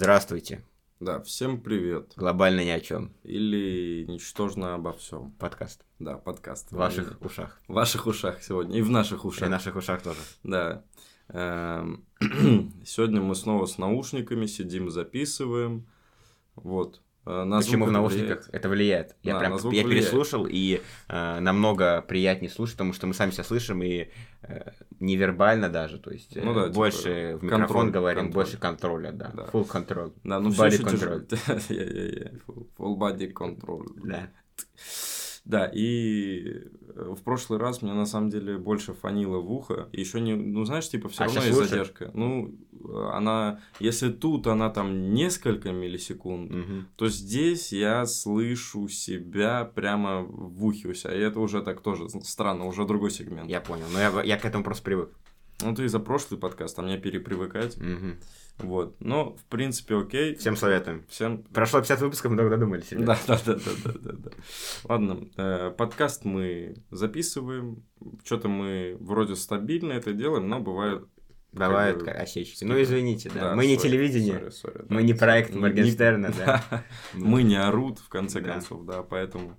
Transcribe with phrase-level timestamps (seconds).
[0.00, 0.64] Здравствуйте.
[1.00, 2.12] Да, всем привет.
[2.14, 3.12] Глобально ни о чем.
[3.24, 5.32] Или ничтожно обо всем.
[5.40, 5.84] Подкаст.
[5.98, 6.70] Да, подкаст.
[6.70, 7.60] В ваших ушах.
[7.66, 8.78] В ваших ушах сегодня.
[8.78, 9.48] И в наших И ушах.
[9.48, 10.20] в наших ушах тоже.
[10.44, 10.84] Да.
[11.30, 12.04] Эм,
[12.86, 15.88] Сегодня мы снова с наушниками сидим, записываем.
[16.54, 17.02] Вот.
[17.28, 18.38] Э, на Почему в наушниках?
[18.38, 18.54] влияет.
[18.54, 19.16] Это влияет.
[19.22, 19.86] Я Да, прям я влияет.
[19.88, 24.08] переслушал, и э, намного приятнее слушать, потому что мы сами себя слышим, и
[24.42, 25.98] э, невербально даже.
[25.98, 28.44] То есть э, Ну да, типа, больше в микрофон контроль, говорим, контроль.
[28.44, 29.30] больше контроля, да.
[29.34, 29.42] Да.
[29.52, 30.14] Full control.
[30.24, 31.26] Да, ну Body все control.
[32.78, 33.84] Full body control.
[34.04, 34.30] Да.
[35.48, 36.44] Да, и
[36.94, 39.88] э, в прошлый раз мне на самом деле больше фанило в ухо.
[39.92, 41.68] Еще не, ну знаешь, типа все А равно есть лучше?
[41.70, 42.10] задержка.
[42.12, 46.88] Ну, э, она, если тут она там несколько миллисекунд, Мгм.
[46.96, 51.14] то здесь я слышу себя прямо в ухе у себя.
[51.14, 53.48] И это уже так тоже странно, уже другой сегмент.
[53.48, 53.86] Я понял.
[53.90, 55.08] Но я, я к этому просто привык.
[55.62, 57.78] Ну, ты за прошлый подкаст, а мне перепривыкать.
[57.78, 58.18] Мгм.
[58.58, 58.96] Вот.
[59.00, 60.34] Но, в принципе, окей.
[60.34, 61.04] Всем советуем.
[61.08, 62.88] Всем Прошло 50 выпусков, мы долго додумались.
[62.90, 64.30] Да, да, да, да, да, да.
[64.84, 67.84] Ладно, э, подкаст мы записываем.
[68.24, 71.04] Что-то мы вроде стабильно это делаем, но бывает.
[71.52, 72.56] Бывают бы как осечки.
[72.56, 72.74] скидка.
[72.74, 73.40] Ну, извините, да.
[73.40, 74.34] Да, мы не sorry, телевидение.
[74.34, 75.02] sorry, sorry, Мы да.
[75.06, 76.84] не проект Не- Моргенштерна, да.
[77.14, 78.52] Мы не орут, в конце Да.
[78.52, 79.56] концов, да, поэтому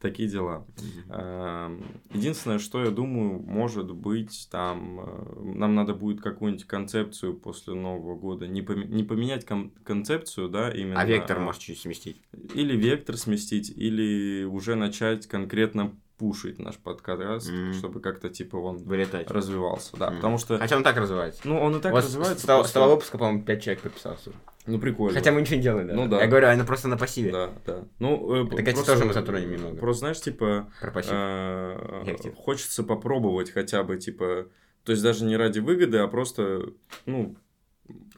[0.00, 0.66] такие дела.
[1.10, 1.82] Эм,
[2.12, 8.16] Единственное, что я думаю, может быть, там э, нам надо будет какую-нибудь концепцию после Нового
[8.16, 8.46] года.
[8.46, 11.00] Не поменять кон- концепцию, да, именно.
[11.00, 12.22] А вектор а- может чуть сместить.
[12.54, 17.72] Или вектор сместить, или уже начать конкретно пушить наш подкаст, Мгм.
[17.74, 19.30] чтобы как-то типа он Вылетать.
[19.30, 19.96] развивался.
[19.96, 20.16] Да, Мгм.
[20.16, 20.58] потому что.
[20.58, 21.40] Хотя он так развивается.
[21.44, 22.42] Ну, он и так Вот развивается.
[22.42, 24.32] С того, просто- с того выпуска, по-моему, 5 человек подписался.
[24.66, 25.14] Ну, прикольно.
[25.18, 25.94] Хотя мы ничего не делаем, да.
[25.94, 26.20] Ну да.
[26.20, 27.32] Я говорю, они просто на пассиве.
[27.32, 27.84] Да, да.
[28.00, 29.76] Ну, э, Это, кстати, просто- тоже мы затронем немного.
[29.78, 31.12] Просто, знаешь, типа, Про пассив.
[31.14, 34.46] э, хочется попробовать хотя бы, типа,
[34.84, 36.70] то есть даже не ради выгоды, а просто,
[37.06, 37.36] ну,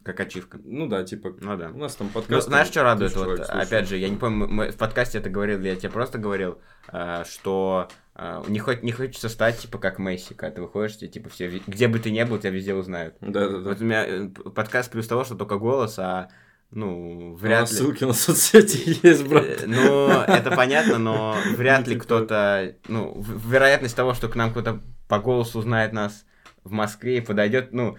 [0.02, 0.58] Как ачивка.
[0.64, 1.68] ну да, типа, Ну да.
[1.68, 2.48] у нас там Ну, подкаст.
[2.48, 3.14] знаешь, что радует?
[3.16, 3.50] Вот, слушает.
[3.50, 6.58] опять же, я не помню, мы в подкасте это говорил, я тебе просто говорил,
[6.92, 11.10] э, что э, не, хо- не хочется стать, типа, как Месси, когда ты выходишь, тебе,
[11.10, 13.14] типа, все, где бы ты ни был, тебя везде узнают.
[13.20, 13.68] Да, да, да.
[13.68, 16.28] Вот у меня э, подкаст плюс того, что только голос, а,
[16.70, 17.76] ну, вряд нас ли...
[17.76, 19.64] ссылки на соцсети есть, брат.
[19.66, 22.74] Ну, это понятно, но вряд ли кто-то...
[22.88, 26.24] Ну, вероятность того, что к нам кто-то по голосу узнает нас
[26.64, 27.98] в Москве и подойдет, ну...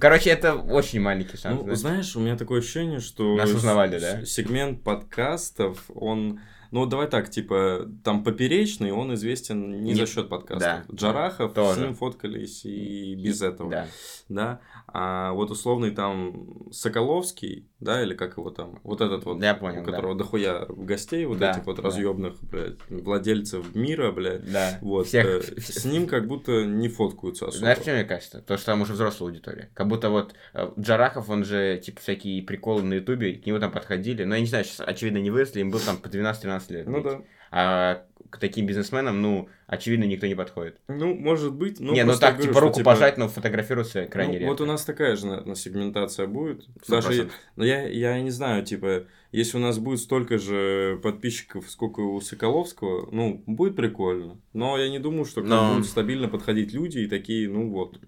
[0.00, 1.56] Короче, это очень маленький шанс.
[1.56, 1.78] Ну, знаешь.
[1.78, 4.24] знаешь, у меня такое ощущение, что Нас узнавали, да?
[4.24, 6.40] сегмент подкастов, он,
[6.70, 10.86] ну давай так, типа, там поперечный, он известен не, Не- за счет подкастов.
[10.88, 10.94] да.
[10.94, 11.80] Джарахов Тоже.
[11.80, 13.86] с ним фоткались и без этого, Да.
[14.28, 14.60] да.
[14.90, 19.82] А вот условный там Соколовский, да, или как его там, вот этот вот, Я понял,
[19.82, 19.90] у да.
[19.90, 21.82] которого дохуя гостей, вот Да, этих вот да.
[21.82, 24.50] разъемных, блядь, владельцев мира, блядь.
[24.50, 24.78] Да.
[24.80, 25.26] Вот, Всех...
[25.26, 27.58] э, с ним как будто не фоткаются особо.
[27.58, 28.40] Знаешь, что мне кажется?
[28.40, 29.70] То, что там уже взрослая аудитория.
[29.74, 33.70] Как будто вот э, Джарахов, он же, типа, всякие приколы на Ютубе, к нему там
[33.70, 34.24] подходили.
[34.24, 36.86] Но я не знаю, сейчас, очевидно, не выросли, им был там по 12-13 лет.
[36.86, 37.20] Ну да.
[37.50, 40.76] А к таким бизнесменам, ну, очевидно, никто не подходит.
[40.88, 41.80] Ну, может быть.
[41.80, 44.50] Ну, не, ну так, говорю, типа, руку пожать, но фотографироваться крайне Ну, редко.
[44.50, 46.64] Вот у нас такая же, наверное, сегментация будет.
[46.82, 47.34] Сто Даже, процентов.
[47.56, 52.20] но я, я не знаю, типа, если у нас будет столько же подписчиков, сколько у
[52.20, 54.40] Соколовского, ну, будет прикольно.
[54.52, 57.68] Но я не думаю, что к нам Но- будут стабильно подходить люди и такие, ну
[57.70, 57.98] вот.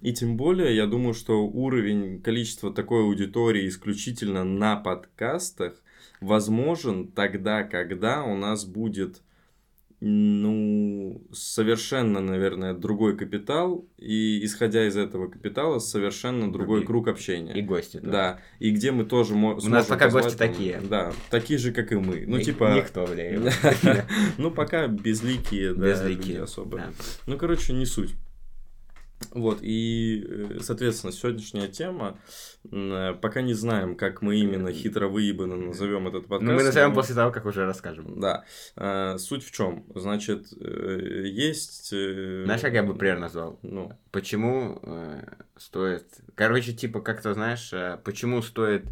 [0.00, 5.74] И тем более, я думаю, что уровень, количество такой аудитории исключительно на подкастах
[6.20, 9.22] возможен тогда, когда у нас будет
[10.04, 16.86] ну, совершенно, наверное, другой капитал, и исходя из этого капитала, совершенно другой Другие.
[16.86, 17.52] круг общения.
[17.52, 17.98] И гости.
[17.98, 18.10] тоже.
[18.10, 19.70] Да, и где мы тоже можем.
[19.70, 20.80] нас пока гости такие.
[20.80, 22.24] Да, такие же, как и мы.
[22.26, 22.74] Ну, Ни- типа.
[22.74, 23.52] Никто, бля.
[24.38, 26.78] Ну, пока безликие, да, Безликие, особо.
[26.78, 26.90] да.
[27.28, 28.14] Ну, короче, не суть.
[29.34, 32.18] Вот, и, э, соответственно, сегодняшняя тема,
[32.70, 36.42] пока не знаем, как мы именно хитро выебано назовем этот подкаст.
[36.42, 38.20] Ну, мы назовем но- после того, как уже расскажем.
[38.20, 38.44] Да.
[38.76, 39.86] Э, Суть в чем?
[39.94, 41.88] Значит, э, есть...
[41.88, 43.58] Знаешь, как я бы пример назвал?
[43.62, 44.82] Ну, Почему
[45.56, 46.06] стоит...
[46.34, 47.72] Короче, типа, как-то, знаешь,
[48.04, 48.84] почему стоит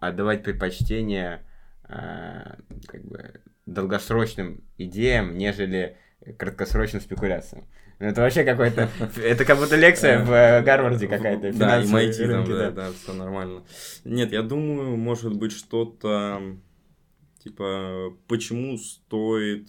[0.00, 1.44] отдавать предпочтение
[1.82, 5.96] как бы долгосрочным идеям, нежели
[6.38, 7.66] краткосрочным спекуляциям.
[8.00, 8.88] Это вообще какой-то...
[9.22, 11.52] Это как будто лекция в э, Гарварде какая-то.
[11.52, 13.62] Да, и MIT там, да, да, все нормально.
[14.04, 16.40] Нет, я думаю, может быть, что-то
[17.44, 19.68] типа, почему стоит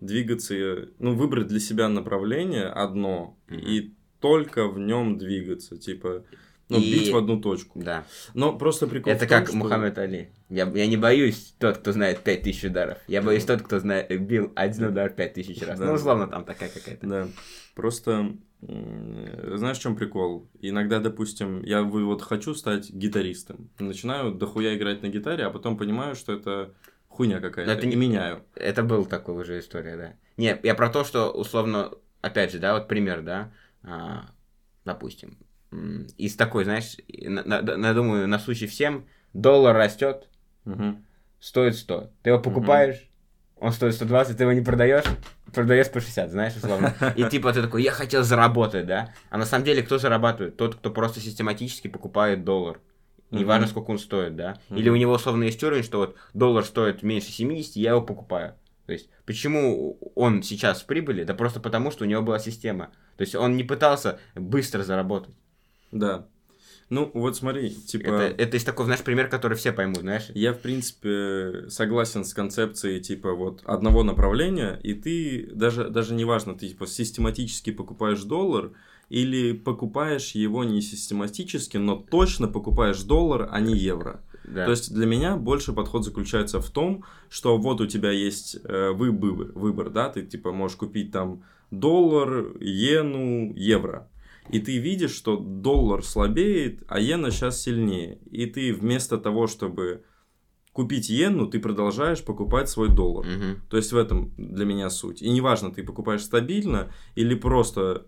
[0.00, 5.76] двигаться, ну, выбрать для себя направление одно и только в нем двигаться.
[5.76, 6.24] Типа,
[6.68, 7.78] Ну, И- бить в одну точку.
[7.80, 8.04] Да.
[8.34, 10.30] Но просто прикол Это том, как что- Мухаммед Али.
[10.48, 12.98] Я, я не боюсь тот, кто знает 5000 ударов.
[13.06, 15.78] Я боюсь тот, кто знает, бил один удар 5000 раз.
[15.78, 15.86] Да.
[15.86, 17.06] Ну, условно, там такая какая-то.
[17.06, 17.28] Да.
[17.74, 20.48] Просто знаешь, в чем прикол?
[20.60, 23.70] Иногда, допустим, я вот хочу стать гитаристом.
[23.78, 26.72] Начинаю дохуя играть на гитаре, а потом понимаю, что это
[27.08, 27.70] хуйня какая-то.
[27.70, 28.42] Но это не- меняю.
[28.54, 30.14] Это был такой уже история, да.
[30.36, 31.92] Не, я про то, что, условно,
[32.22, 33.52] опять же, да, вот пример, да,
[33.82, 34.30] а,
[34.84, 35.38] допустим,
[36.16, 40.28] из такой, знаешь, на, на- на- думаю, на случай всем, доллар растет,
[40.64, 41.04] Мгм.
[41.40, 42.10] стоит 100.
[42.22, 43.08] Ты его покупаешь,
[43.58, 45.04] он стоит 120, ты его не продаешь,
[45.52, 46.94] продаешь по 60, знаешь, условно.
[47.16, 49.12] И типа ты такой, я хотел заработать, да?
[49.30, 50.56] А на самом деле кто зарабатывает?
[50.56, 52.80] Тот, кто просто систематически покупает доллар.
[53.32, 53.70] Неважно, Мгм.
[53.70, 54.58] сколько он стоит, да?
[54.68, 54.78] Мгм.
[54.78, 58.54] Или у него условно есть уровень, что вот доллар стоит меньше 70, я его покупаю.
[58.86, 61.24] То есть, почему он сейчас в прибыли?
[61.24, 62.90] Да просто потому, что у него была система.
[63.16, 65.34] То есть, он не пытался быстро заработать.
[65.98, 66.26] Да.
[66.88, 68.06] Ну, вот смотри, типа...
[68.06, 70.28] Это, это из такой, знаешь, пример, который все поймут, знаешь?
[70.34, 76.54] Я, в принципе, согласен с концепцией, типа, вот, одного направления, и ты, даже, даже неважно,
[76.54, 78.70] ты, типа, систематически покупаешь доллар,
[79.08, 84.20] или покупаешь его не систематически, но точно покупаешь доллар, а не евро.
[84.44, 84.64] Да.
[84.64, 88.90] То есть для меня больше подход заключается в том, что вот у тебя есть э,
[88.90, 94.08] выбор, выбор, да, ты типа можешь купить там доллар, иену, евро.
[94.48, 98.18] И ты видишь, что доллар слабеет, а иена сейчас сильнее.
[98.30, 100.04] И ты вместо того, чтобы
[100.72, 103.26] купить иену, ты продолжаешь покупать свой доллар.
[103.26, 103.62] Мгм.
[103.70, 105.22] То есть в этом для меня суть.
[105.22, 108.06] И неважно, ты покупаешь стабильно или просто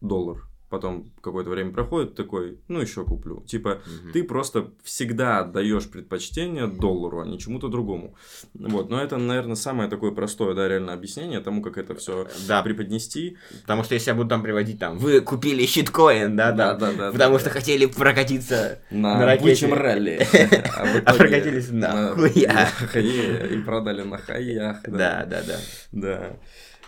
[0.00, 0.42] доллар.
[0.72, 3.42] Потом какое-то время проходит, такой, ну еще куплю.
[3.46, 4.12] Типа, Мгм.
[4.14, 8.14] ты просто всегда отдаешь предпочтение доллару, а не чему-то другому.
[8.54, 12.62] Вот, но это, наверное, самое такое простое, да, реально объяснение тому, как это все Да,
[12.62, 13.36] преподнести.
[13.60, 17.12] потому что если я буду там приводить там, вы купили щиткоин, да, да, да, да.
[17.12, 17.54] потому да, что да.
[17.60, 19.66] хотели прокатиться на, на ракете.
[19.66, 20.26] ралли.
[20.74, 22.66] А, А прокатились на на хуя.
[22.92, 24.78] хае и продали на хаях.
[24.88, 25.56] Да, да, да.
[25.92, 26.36] Да.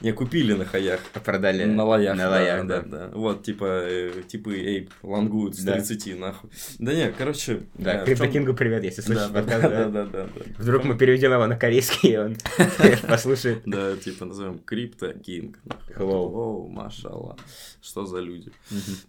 [0.01, 1.01] Не, купили на хаях.
[1.25, 2.17] Продали На лоях.
[2.17, 2.89] на да, лоях, да, да.
[3.09, 3.11] да.
[3.15, 5.75] Вот, типа, э, типы Эйп лангуют с Да.
[5.75, 6.51] 30, нахуй.
[6.79, 7.63] Да не, короче...
[7.75, 9.89] Да, э, в Крипто чём- Кингу привет, если Да, слышишь да, подкаст, да, да.
[9.89, 10.43] да, да, да.
[10.59, 12.37] Вдруг мы переведем его на корейский, и он
[13.09, 13.63] послушает.
[13.67, 15.59] Да, типа назовем Крипто Кинг.
[15.97, 16.27] Hello.
[16.33, 17.37] Оу, машалла.
[17.81, 18.51] Что за люди?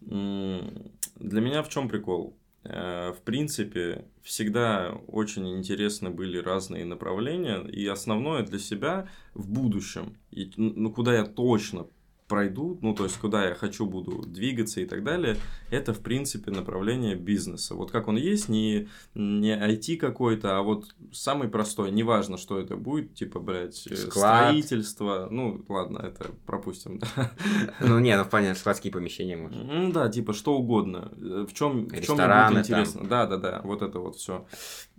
[0.01, 2.37] Для меня в чем прикол?
[2.65, 10.17] Э, В принципе, всегда очень интересны были разные направления, и основное для себя в будущем,
[10.31, 11.87] и, ну, куда я точно
[12.27, 15.37] пройду, ну, то есть, куда я хочу буду двигаться и так далее,
[15.69, 17.75] это, в принципе, направление бизнеса.
[17.75, 22.75] Вот как он есть, не, не IT какой-то, а вот самый простой, неважно, что это
[22.75, 24.47] будет, типа, блядь, э, Склад.
[24.47, 27.31] строительство, ну, ладно, это пропустим, да.
[27.79, 29.63] Ну, не, ну, понятно, складские помещения, может.
[29.63, 31.11] Ну да, типа что угодно.
[31.17, 33.07] Э, В чем, в чем мне будет интересно?
[33.07, 34.45] Да, да, да, вот это вот все.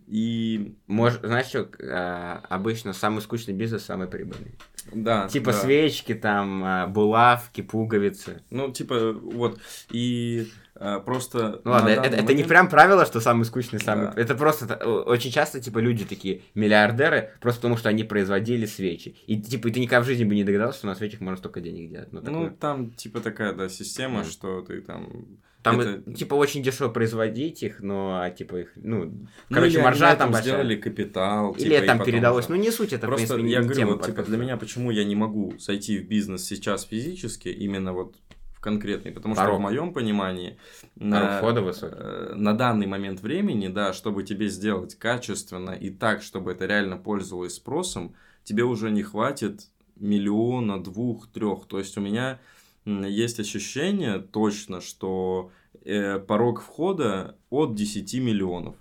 [0.07, 4.55] И Может, знаешь что, а, обычно самый скучный бизнес самый прибыльный.
[4.93, 5.29] да.
[5.29, 5.59] Типа да.
[5.59, 8.43] свечки, там, а, булавки, пуговицы.
[8.51, 9.59] Ну, типа, вот.
[9.91, 11.61] И а, просто.
[11.65, 14.07] Ну ладно, это, данный это не момент- прям правило, что самый скучный, самый...
[14.07, 14.21] Да.
[14.21, 19.17] Это просто очень часто, типа, люди такие миллиардеры, просто потому что они производили свечи.
[19.27, 21.91] И, типа, ты никогда в жизни бы не догадался, что на свечах можно столько денег
[21.91, 22.13] делать.
[22.13, 22.51] Ну, Ну, такое.
[22.51, 24.29] там, типа, такая, да, система, Мгм.
[24.29, 25.39] что ты там.
[25.71, 29.85] Там, это- типа, очень дешево производить их, но, а, типа, их, ну, Ну, короче, они
[29.85, 30.55] маржа там большая.
[30.55, 31.53] сделали капитал.
[31.59, 32.47] Или типа, там передалось.
[32.47, 32.55] уже.
[32.57, 34.91] Ну, не суть, это, в Просто принципе, не я говорю, вот, типа, для меня почему
[34.91, 38.17] я не могу зайти в бизнес сейчас физически, именно вот
[38.55, 39.59] в конкретный, потому что Порог.
[39.59, 40.57] в моем понимании
[40.97, 46.67] на, э, на данный момент времени, да, чтобы тебе сделать качественно и так, чтобы это
[46.67, 51.67] реально пользовалось спросом, тебе уже не хватит миллиона, двух, трех.
[51.67, 52.39] То есть у меня
[52.87, 55.51] есть ощущение точно, что
[55.85, 58.77] э, порог входа от 10 миллионов.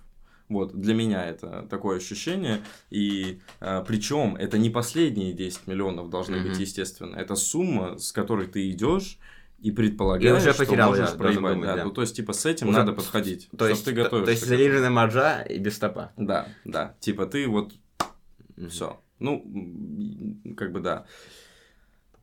[0.48, 2.60] Вот, для меня это такое ощущение.
[2.88, 6.48] И причем это не последние 10 миллионов должны Мгм.
[6.50, 7.16] быть, естественно.
[7.16, 9.18] Это сумма, с которой ты идешь
[9.58, 11.54] и предполагаешь, И уже что потерял, можешь я проебать.
[11.54, 11.76] думать, да.
[11.78, 11.84] да.
[11.84, 13.48] Ну, то есть, типа, с этим Уже надо подходить.
[13.58, 14.24] То есть, ты то, готовишься.
[14.26, 16.12] то есть залированная маржа и без стопа.
[16.16, 16.94] Да, да.
[17.00, 17.72] Типа, ты вот
[18.56, 18.68] Мгм.
[18.68, 19.00] все.
[19.18, 19.44] Ну,
[20.56, 21.06] как бы да.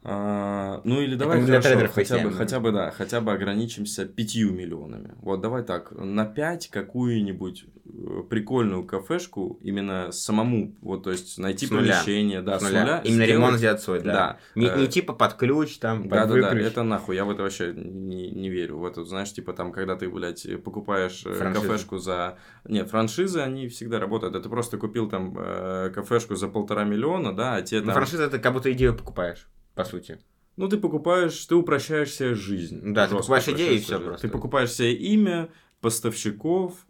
[0.05, 4.51] А, ну или давай для хорошо, хотя бы, хотя бы да, хотя бы ограничимся пятью
[4.51, 5.13] миллионами.
[5.21, 11.67] Вот давай так, на 5 какую-нибудь э, прикольную кафешку именно самому, вот то есть найти
[11.67, 11.93] С нуля.
[11.93, 12.81] помещение, да, С с нуля.
[12.81, 12.97] нуля.
[13.05, 14.13] Именно сделать- ремонт сделать свой, да.
[14.13, 14.37] Да.
[14.55, 17.31] Не, Э, не типа под ключ, там, под Да, да, да, это нахуй, я в
[17.31, 18.79] это вообще не, не верю.
[18.79, 21.65] В это, знаешь, типа там, когда ты, блядь, покупаешь э, Франшизы.
[21.67, 22.37] кафешку за...
[22.67, 24.35] Нет, франшизы, они всегда работают.
[24.35, 27.95] Это просто купил там кафешку за полтора миллиона, да, а тебе Ну, там...
[27.95, 30.19] франшиза это как будто идею покупаешь, по сути.
[30.55, 32.93] Ну, ты покупаешь, ты упрощаешь себе жизнь.
[32.93, 33.95] Да, ты покупаешь идеи и жизнь.
[34.03, 34.27] просто.
[34.27, 35.49] Ты покупаешь себе имя,
[35.81, 36.85] поставщиков,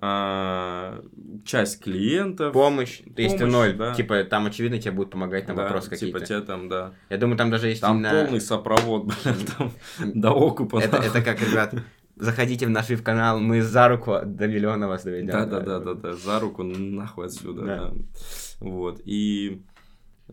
[0.00, 1.02] а,
[1.44, 2.52] часть клиентов.
[2.52, 3.94] Помощь, то есть ты Помощь, ноль, да.
[3.94, 6.26] типа там очевидно тебе будут помогать на Да, вопросы типа какие-то.
[6.26, 6.94] тебе там, да.
[7.10, 9.72] Я думаю, там даже есть Там именно- полный сопровод, блин, там
[10.14, 10.78] до окупа.
[10.78, 11.74] это, это как, ребят,
[12.16, 15.32] заходите в наш канал, мы за руку до миллиона вас доведем.
[15.32, 17.76] Да, да, да, да, да, за руку нахуй отсюда, Да.
[17.76, 17.94] да.
[18.60, 19.62] Вот, и...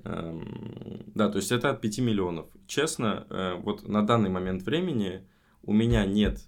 [0.04, 2.48] эм, да, то есть это от 5 миллионов.
[2.68, 5.28] Честно, э, вот на данный момент времени
[5.64, 6.40] у меня нет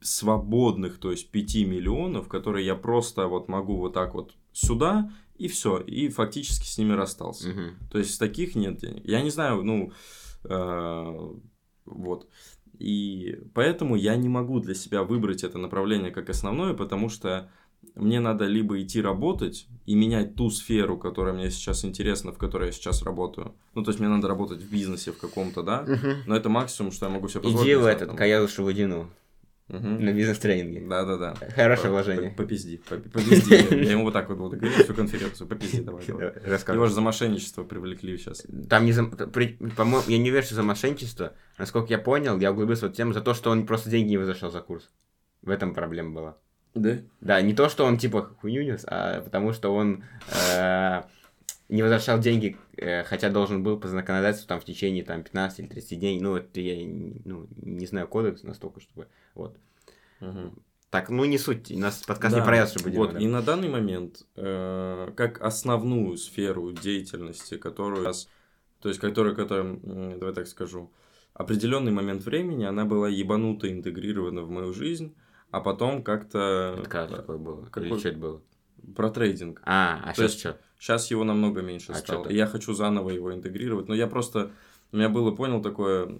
[0.00, 5.48] свободных, то есть 5 миллионов, которые я просто вот могу вот так вот сюда, и
[5.48, 7.48] все, и фактически с ними расстался.
[7.48, 7.76] Мгм.
[7.90, 9.04] То есть таких нет денег.
[9.04, 9.92] Я не знаю, ну,
[10.44, 11.34] э,
[11.86, 12.28] вот.
[12.78, 17.50] И поэтому я не могу для себя выбрать это направление как основное, потому что
[17.94, 22.66] мне надо либо идти работать и менять ту сферу, которая мне сейчас интересна, в которой
[22.66, 23.54] я сейчас работаю.
[23.74, 25.82] Ну, то есть мне надо работать в бизнесе в каком-то, да?
[25.82, 26.22] Мгм.
[26.26, 27.66] Но это максимум, что я могу себе позволить.
[27.66, 28.16] Иди в этот там.
[28.16, 29.10] Каязу Шавудину
[29.68, 30.04] Мгм.
[30.04, 30.86] на бизнес-тренинге.
[30.86, 31.34] Да-да-да.
[31.54, 32.30] Хорошее По- вложение.
[32.30, 32.76] по- Попизди.
[32.88, 33.54] по- Попизди.
[33.84, 35.48] Я ему вот так вот буду говорить всю конференцию.
[35.48, 36.02] Попизди давай.
[36.44, 36.76] рассказывай.
[36.76, 38.46] Его же за мошенничество привлекли сейчас.
[38.68, 39.04] Там не за...
[39.04, 41.32] По-моему, я не уверен, что за мошенничество.
[41.58, 44.18] Насколько я понял, я углубился в эту тему за то, что он просто деньги не
[44.18, 44.90] возвращал за курс.
[45.40, 46.36] В этом проблема была.
[46.74, 46.98] Да?
[47.20, 50.04] Да, не то, что он типа хуйню нес, а потому что он
[50.50, 51.02] э,
[51.68, 55.66] не возвращал деньги, э, хотя должен был по законодательству там в течение там 15 или
[55.68, 56.20] 30 дней.
[56.20, 59.06] Ну, это я не- ну, не знаю кодекс настолько, чтобы...
[59.34, 59.56] Вот.
[60.20, 60.58] Мгм.
[60.90, 63.42] Так, ну не суть, у нас подкаст не Да, про это, чтобы Вот, и на
[63.42, 68.28] данный момент, э, как основную сферу деятельности, которую сейчас,
[68.80, 70.92] то есть, которая, которая, давай так скажу,
[71.32, 75.16] определенный момент времени, она была ебануто интегрирована в мою жизнь,
[75.56, 77.64] а потом как-то Это когда такое было?
[77.66, 78.42] Какой- Или что это было?
[78.96, 79.62] про трейдинг.
[79.64, 80.58] А, а То сейчас есть- что?
[80.78, 82.28] Сейчас его намного меньше А стало.
[82.28, 83.88] я хочу заново его интегрировать.
[83.88, 84.50] Но я просто...
[84.92, 86.18] У меня было, понял, такое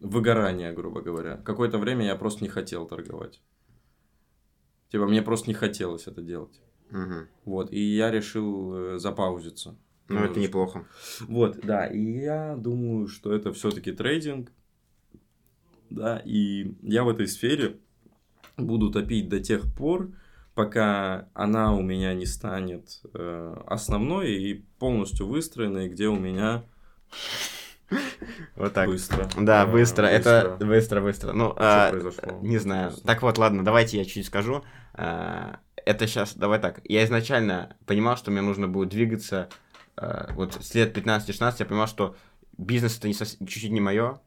[0.00, 1.36] выгорание, грубо говоря.
[1.44, 3.42] Какое-то время я просто не хотел торговать.
[4.88, 6.60] Типа, мне просто не хотелось это делать.
[7.44, 9.76] Вот, и я решил э, запаузиться.
[10.08, 10.86] Ну, это неплохо.
[11.20, 14.50] Вот, да, и я думаю, что это все-таки трейдинг.
[15.90, 17.78] Да, и я в этой сфере
[18.60, 20.10] буду топить до тех пор,
[20.54, 26.64] пока она у меня не станет э, основной и полностью выстроенной, где у меня
[28.56, 28.86] Вот так.
[28.88, 29.28] быстро.
[29.38, 31.32] Да, э, быстро, это быстро, быстро.
[31.32, 32.38] Ну, Что а, произошло?
[32.42, 32.92] не знаю.
[33.04, 34.62] Так вот, ладно, давайте я чуть скажу.
[34.94, 36.80] А, Это сейчас, давай так.
[36.84, 39.48] Я изначально понимал, что мне нужно будет двигаться.
[39.96, 42.14] а, Вот с лет 15-16 я понимал, что
[42.58, 44.20] бизнес это не сос- чуть-чуть не мое.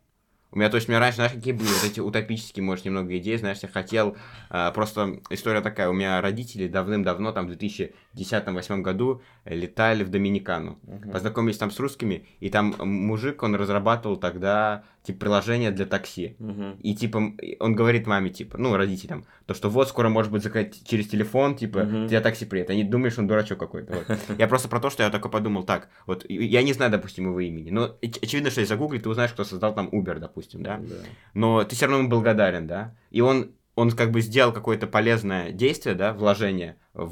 [0.53, 3.17] У меня, то есть, у меня раньше, знаешь, какие были вот эти утопические, может, немного
[3.17, 4.15] идеи, знаешь, я хотел,
[4.49, 10.77] а, просто история такая, у меня родители давным-давно, там, в 2010-2008 году летали в Доминикану
[10.83, 11.11] Мгм.
[11.11, 16.35] познакомились там с русскими, и там мужик, он разрабатывал тогда, типа, приложение для такси.
[16.39, 16.77] Мгм.
[16.81, 20.81] И, типа, он говорит маме, типа, ну, родителям, то, что вот скоро, может быть, заказать
[20.87, 22.07] через телефон, типа, Мгм.
[22.07, 22.69] тебя такси приедет.
[22.71, 23.93] Они думают, что он дурачок какой-то.
[23.93, 24.07] вот.
[24.39, 27.39] Я просто про то, что я такой подумал, так, вот, я не знаю, допустим, его
[27.39, 30.77] имени, но оч- очевидно, что если загуглить, ты узнаешь, кто создал там Uber, допустим, да?
[30.77, 30.95] Да.
[31.33, 35.51] но ты все равно ему благодарен, да, и он, он как бы сделал какое-то полезное
[35.51, 37.11] действие, да, вложение в,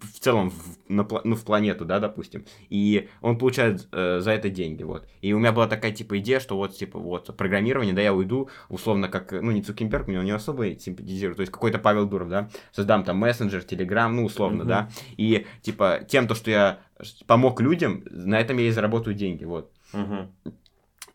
[0.00, 4.50] в целом в, на ну, в планету, да, допустим, и он получает э, за это
[4.50, 5.06] деньги, вот.
[5.20, 8.50] И у меня была такая, типа, идея, что вот, типа, вот, программирование, да, я уйду,
[8.68, 12.28] условно, как, ну, не Цукенберг, мне он не особо симпатизирует, то есть какой-то Павел Дуров,
[12.28, 14.68] да, создам там мессенджер, телеграм, ну, условно, Мгм.
[14.68, 16.80] да, и, типа, тем, то, что я
[17.26, 19.70] помог людям, на этом я и заработаю деньги, вот.
[19.92, 20.32] Мгм.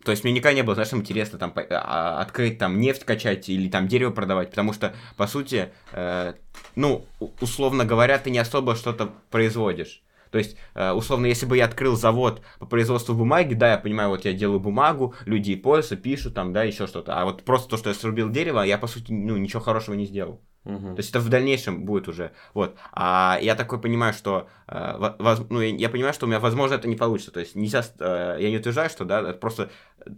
[0.06, 3.68] То есть мне никогда не было, знаешь, интересно там а, открыть там нефть качать или
[3.68, 6.34] там дерево продавать, потому что по сути, э,
[6.76, 7.06] ну
[7.42, 10.04] условно говоря, ты не особо что-то производишь.
[10.30, 14.10] То есть, э, условно, если бы я открыл завод по производству бумаги, да, я понимаю,
[14.10, 17.20] вот я делаю бумагу, люди пользуются, пишут там, да, еще что-то.
[17.20, 20.06] А вот просто то, что я срубил дерево, я, по сути, ну, ничего хорошего не
[20.06, 20.42] сделал.
[20.66, 20.96] Мгм.
[20.96, 22.32] То есть это в дальнейшем будет уже.
[22.54, 22.76] Вот.
[22.92, 26.40] А я такой понимаю, что э, во- воз- ну, я, я понимаю, что у меня,
[26.40, 27.32] возможно, это не получится.
[27.32, 29.70] То есть нельзя, э, я не утверждаю, что да, это просто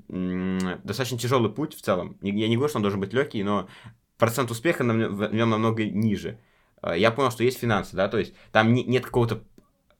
[0.10, 2.18] м, достаточно тяжелый путь в целом.
[2.22, 3.68] Я не говорю, что он должен быть легкий, но
[4.18, 6.40] процент успеха на в нем намного ниже.
[6.82, 9.44] Э, Я понял, что есть финансы, да, то есть там не- нет какого-то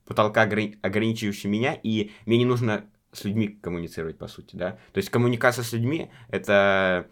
[0.06, 4.72] потолка ограни- ограничивающего меня, и мне не нужно с людьми коммуницировать, по сути, да.
[4.94, 7.08] То есть коммуникация с людьми— это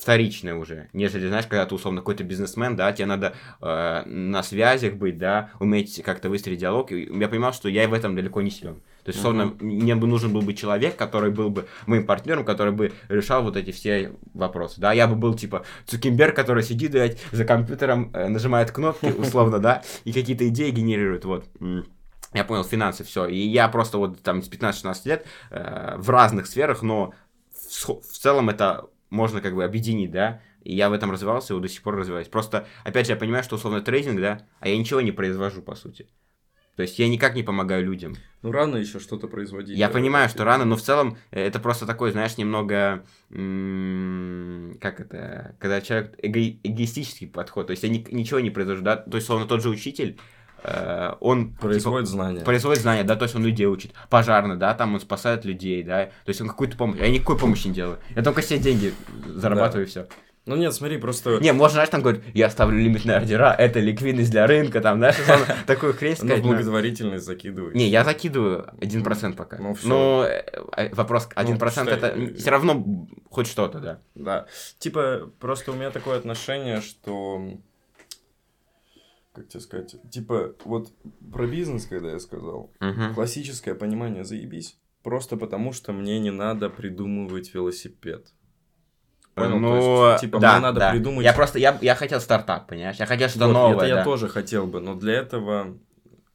[0.00, 4.94] вторичное уже, нежели, знаешь, когда ты, условно, какой-то бизнесмен, да, тебе надо э, на связях
[4.94, 8.50] быть, да, уметь как-то выстроить диалог, и я понимал, что я в этом далеко не
[8.50, 8.76] силен.
[9.04, 12.72] То есть, условно, мне бы нужен был бы человек, который был бы моим партнером, который
[12.72, 17.20] бы решал вот эти все вопросы, да, я бы был, типа, Цукенберг, который сидит, блядь,
[17.30, 21.44] за компьютером, э, нажимает кнопки, условно, да, и какие-то идеи генерирует, вот.
[22.32, 23.26] Я понял, финансы, все.
[23.26, 27.12] И я просто вот там с 15-16 лет э, в разных сферах, но
[27.52, 31.60] в, в целом это можно как бы объединить, да, и я в этом развивался, и
[31.60, 32.28] до сих пор развиваюсь.
[32.28, 35.74] Просто, опять же, я понимаю, что условно трейдинг, да, а я ничего не произвожу, по
[35.74, 36.08] сути.
[36.76, 38.14] То есть я никак не помогаю людям.
[38.40, 39.76] Ну, рано еще что-то производить.
[39.76, 43.04] Я да, понимаю, что рано, но в целом э, это просто такой, знаешь, немного...
[43.28, 45.56] как это?
[45.58, 47.66] Когда человек эго эгоистический подход.
[47.66, 48.96] То есть я ни ничего не произвожу, да?
[48.96, 50.18] То есть, словно тот же учитель,
[50.62, 51.54] э, он...
[51.54, 52.40] Производит типа, знания.
[52.40, 53.92] Производит знания, да, то есть он людей учит.
[54.08, 56.06] Пожарно, да, там он спасает людей, да.
[56.06, 56.98] То есть он какую-то помощь...
[56.98, 57.98] Я никакой помощи не делаю.
[58.14, 58.94] Я только себе деньги
[59.26, 59.88] зарабатываю да.
[59.88, 60.08] и все.
[60.46, 61.38] Ну нет, смотри, просто...
[61.38, 65.16] Не, можно, знаешь, там говорит, я ставлю лимитные ордера, это ликвидность для рынка, там, знаешь,
[65.66, 66.16] такую хрень.
[66.22, 67.74] Ну, благотворительность закидываешь.
[67.74, 69.58] Не, я закидываю 1% пока.
[69.58, 69.86] Ну, все.
[69.86, 70.42] Но э,
[70.76, 73.98] э, вопрос, 1% ну, это все равно хоть что-то, да.
[74.14, 74.46] Да.
[74.78, 77.58] Типа, просто у меня такое отношение, что...
[79.32, 79.96] Как тебе сказать?
[80.10, 80.92] Типа, вот
[81.32, 82.72] про бизнес, когда я сказал,
[83.14, 88.32] классическое понимание заебись, просто потому что мне не надо придумывать велосипед.
[89.34, 89.58] Понял?
[89.58, 90.90] Ну, есть, типа, да, мне надо да.
[90.90, 91.24] придумать...
[91.24, 92.96] Я просто, я, я хотел стартап, понимаешь?
[92.96, 93.98] Я хотел что-то вот, новое, Это да.
[93.98, 95.78] я тоже хотел бы, но для этого...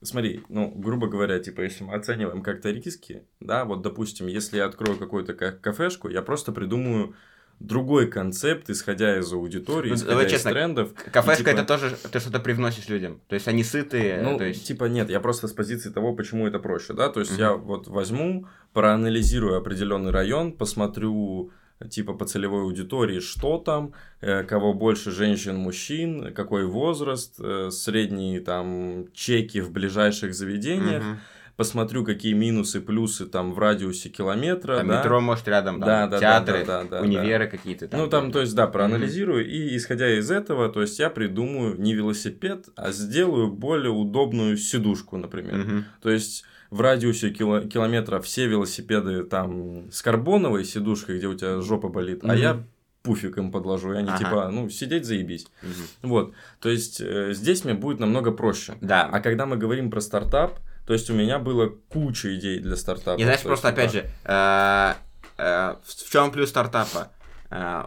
[0.02, 4.66] Смотри, ну, грубо говоря, типа, если мы оцениваем как-то риски, да, вот, допустим, если я
[4.66, 7.16] открою какую-то кафешку, я просто придумаю
[7.60, 10.94] другой концепт, исходя из аудитории, ну, исходя давай, из честно, трендов.
[11.12, 11.50] Кафешка и, типа...
[11.50, 13.22] это тоже ты что-то привносишь людям.
[13.28, 14.22] То есть они сытые.
[14.22, 14.68] Ну, то есть...
[14.68, 17.10] типа нет, я просто с позиции того, почему это проще, да.
[17.10, 17.42] То есть угу.
[17.42, 21.52] я вот возьму, проанализирую определенный район, посмотрю
[21.90, 28.40] типа по целевой аудитории, что там, э, кого больше женщин, мужчин, какой возраст, э, средние
[28.40, 31.04] там чеки в ближайших заведениях.
[31.04, 31.18] Угу.
[31.58, 34.78] Посмотрю, какие минусы, плюсы там в радиусе километра.
[34.78, 35.00] Там да?
[35.00, 37.52] метро, может, рядом, там, да, да, театры, да, да, да, универы да.
[37.52, 37.88] какие-то.
[37.88, 41.10] Там, ну, там, то есть, да, проанализирую, mm и исходя из этого, то есть, я
[41.10, 45.56] придумаю не велосипед, а сделаю более удобную сидушку, например.
[45.56, 51.36] mm То есть, в радиусе кило километра все велосипеды там с карбоновой сидушкой, где у
[51.36, 52.32] тебя жопа болит, mm-hmm.
[52.32, 52.64] а я
[53.06, 54.18] пуфик им подложу, и они ага.
[54.18, 55.48] типа, ну, сидеть заебись.
[55.62, 56.10] Угу.
[56.10, 58.74] Вот, то есть, э, здесь мне будет намного проще.
[58.82, 59.04] Да.
[59.06, 63.20] А когда мы говорим про стартап, то есть, у меня было куча идей для стартапа.
[63.20, 64.94] И знаешь, просто, есть, опять да.
[64.94, 64.98] же,
[65.40, 67.12] э, э, в чем плюс стартапа?
[67.50, 67.86] Э,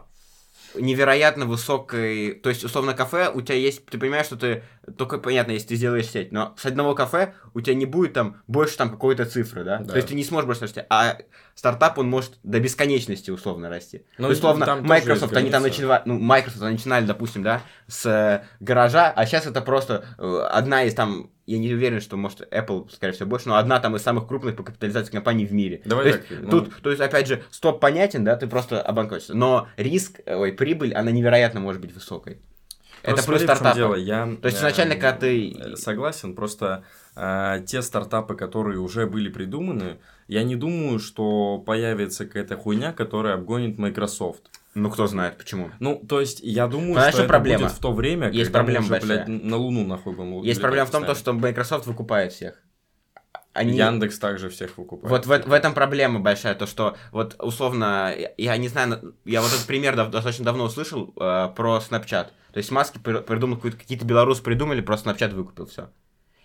[0.74, 2.34] невероятно высокой...
[2.34, 3.86] То есть, условно, кафе, у тебя есть...
[3.86, 4.64] Ты понимаешь, что ты...
[4.96, 8.42] Только понятно, если ты сделаешь сеть, но с одного кафе у тебя не будет там
[8.48, 9.78] больше там какой-то цифры, да?
[9.78, 9.92] да.
[9.92, 10.82] То есть, ты не сможешь больше расти.
[10.90, 11.18] А
[11.54, 14.02] стартап, он может до бесконечности условно расти.
[14.18, 16.02] Ну, условно, там Microsoft, они там начинали...
[16.04, 20.04] Ну, Microsoft, они начинали, допустим, да, с гаража, а сейчас это просто
[20.50, 23.96] одна из там я не уверен, что, может, Apple, скорее всего, больше, но одна там
[23.96, 25.80] из самых крупных по капитализации компаний в мире.
[25.86, 26.30] Давай то так.
[26.30, 26.50] Есть, ну...
[26.50, 29.34] Тут, то есть, опять же, стоп понятен, да, ты просто обанкротишься.
[29.34, 32.38] Но риск, ой, прибыль, она невероятно может быть высокой.
[33.02, 33.76] Просто это плюс стартап.
[33.76, 33.94] Дело.
[33.94, 35.52] Я, то есть, изначально, когда ты...
[35.52, 36.84] Э, согласен, просто
[37.16, 43.34] э, те стартапы, которые уже были придуманы, я не думаю, что появится какая-то хуйня, которая
[43.34, 44.42] обгонит Microsoft.
[44.82, 45.70] Ну, кто знает, почему.
[45.80, 47.64] Ну, то есть, я думаю, Знаешь, что это проблема?
[47.64, 50.60] будет в то время, Есть когда проблема мы уже, блядь, на Луну нахуй будем Есть
[50.60, 52.62] проблема в том, то, что Microsoft выкупает всех.
[53.52, 53.76] Они...
[53.76, 55.10] Яндекс также всех выкупает.
[55.10, 59.52] Вот в, в этом проблема большая, то что вот условно, я не знаю, я вот
[59.52, 62.28] этот пример достаточно давно услышал э, про Snapchat.
[62.52, 65.90] То есть Маски придумал какие-то белорусы придумали, просто Snapchat выкупил все.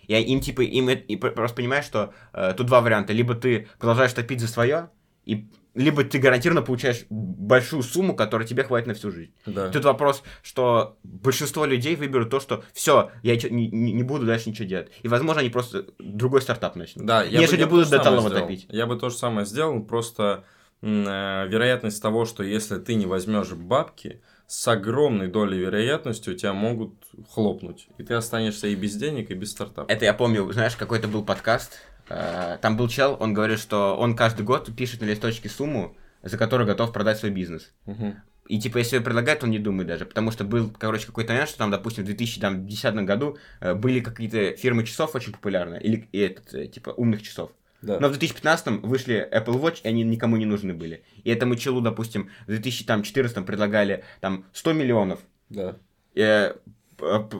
[0.06, 4.12] И им типа им и просто понимаешь, что э, тут два варианта: либо ты продолжаешь
[4.12, 4.90] топить за свое
[5.24, 9.32] и либо ты гарантированно получаешь большую сумму, которая тебе хватит на всю жизнь.
[9.46, 9.68] Да.
[9.70, 14.68] Тут вопрос, что большинство людей выберут то, что все, я не, не буду дальше ничего
[14.68, 14.90] делать.
[15.02, 17.06] И, возможно, они просто другой стартап начнут.
[17.06, 18.66] Да, я Нежели бы, я будут до талого топить.
[18.68, 20.44] Я бы то же самое сделал, просто
[20.80, 26.52] э, вероятность того, что если ты не возьмешь бабки, с огромной долей вероятности у тебя
[26.52, 26.94] могут
[27.32, 27.88] хлопнуть.
[27.98, 29.90] И ты останешься и без денег, и без стартапа.
[29.90, 34.44] Это я помню, знаешь, какой-то был подкаст, там был чел, он говорит, что он каждый
[34.44, 37.72] год пишет на листочке сумму, за которую готов продать свой бизнес.
[37.86, 38.14] Угу.
[38.48, 40.04] И типа, если предлагает, он не думает даже.
[40.04, 44.56] Потому что был, короче, какой-то момент, что там, допустим, в 2010 году э, были какие-то
[44.56, 47.52] фирмы часов очень популярные, или и этот, э, типа, умных часов.
[47.80, 47.98] Да.
[48.00, 51.04] Но в 2015 вышли Apple Watch, и они никому не нужны были.
[51.22, 55.20] И этому челу, допустим, в 2014 предлагали там 100 миллионов.
[55.48, 55.76] Да.
[56.14, 56.54] И, э,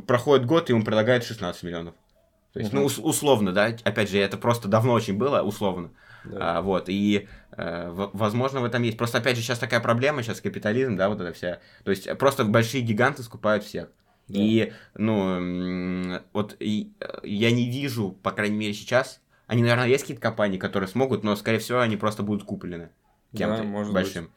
[0.07, 1.94] проходит год, и ему предлагают 16 миллионов.
[2.55, 2.81] То есть, угу.
[2.81, 5.90] ну, ус- условно, да, опять же, это просто давно очень было, условно.
[6.25, 6.59] Да.
[6.59, 8.97] А, вот, и, э, возможно, в этом есть.
[8.97, 11.59] Просто, опять же, сейчас такая проблема, сейчас капитализм, да, вот эта вся.
[11.83, 13.90] То есть, просто большие гиганты скупают всех.
[14.29, 14.38] Да.
[14.38, 16.93] И, ну, вот и,
[17.25, 19.21] я не вижу, по крайней мере, сейчас.
[19.47, 22.88] Они, наверное, есть какие-то компании, которые смогут, но, скорее всего, они просто будут куплены
[23.37, 24.25] кем-то да, большим.
[24.25, 24.33] Быть.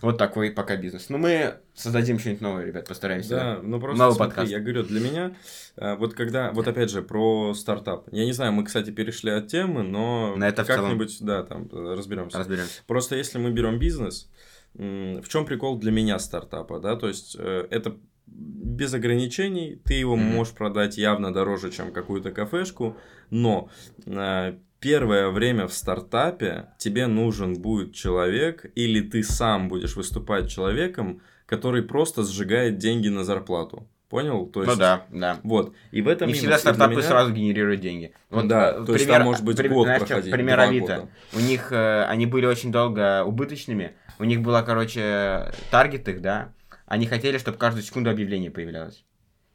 [0.00, 1.08] Вот такой пока бизнес.
[1.10, 3.30] Ну, мы создадим что-нибудь новое, ребят, постараемся.
[3.30, 4.52] Да, ну просто Новый смотри, подкаст.
[4.52, 5.36] я говорю, для меня,
[5.76, 8.08] э, вот когда, вот опять же, про стартап.
[8.12, 12.38] Я не знаю, мы, кстати, перешли от темы, но На это как-нибудь, да, там, разберемся.
[12.38, 12.82] Разберемся.
[12.86, 14.30] Просто если мы берем бизнес,
[14.74, 20.16] в чем прикол для меня стартапа, да, то есть э, это без ограничений, ты его
[20.16, 20.24] Мгм.
[20.26, 22.96] можешь продать явно дороже, чем какую-то кафешку,
[23.30, 23.68] но
[24.06, 31.20] э, первое время в стартапе тебе нужен будет человек, или ты сам будешь выступать человеком,
[31.46, 33.86] который просто сжигает деньги на зарплату.
[34.08, 34.46] Понял?
[34.46, 35.38] То Ну да, да.
[35.44, 35.72] Вот.
[35.92, 38.12] И в этом Не всегда стартапы меня- сразу генерируют деньги.
[38.28, 40.96] Да, э, то есть там может быть год знаешь, проходить, Пример Авито.
[40.96, 41.08] года.
[41.32, 43.92] У них, э, они были очень долго убыточными.
[44.18, 46.52] У них было, короче, таргет их, да.
[46.86, 49.04] Они хотели, чтобы каждую секунду объявление появлялось.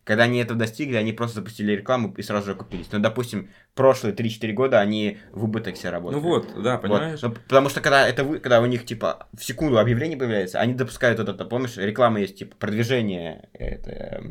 [0.05, 2.87] Когда они этого достигли, они просто запустили рекламу и сразу же окупились.
[2.91, 6.21] Ну, допустим, прошлые 3-4 года они в убыток все работали.
[6.21, 6.81] Ну вот, да, Вот.
[6.83, 7.21] понимаешь?
[7.23, 10.75] Ну, потому что когда это вы, когда у них типа в секунду объявление появляется, они
[10.75, 14.23] допускают вот это, помнишь, реклама есть типа продвижение это,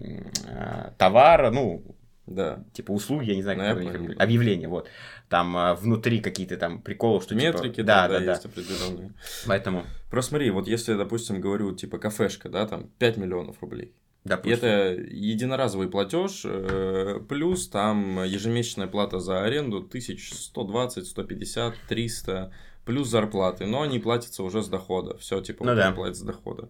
[0.49, 1.83] а, товара, ну
[2.27, 2.63] Да.
[2.73, 4.89] типа услуги, я не знаю, Ну, как них объявление, вот.
[5.29, 8.33] Там а, внутри какие-то там приколы, что Метрики, типа, да, да, да, да.
[8.33, 9.13] есть определенные.
[9.45, 13.93] Поэтому, Просто смотри, вот если допустим, говорю, типа, кафешка, да, там, 5 миллионов рублей.
[14.25, 14.57] И допустим.
[14.57, 22.53] это единоразовый платеж, э, плюс там ежемесячная плата за аренду 1120, 150, 300,
[22.87, 23.67] плюс зарплаты.
[23.67, 25.17] Но они платятся уже с дохода.
[25.19, 25.89] Все, типа, Ну да.
[25.89, 26.69] он платит с дохода.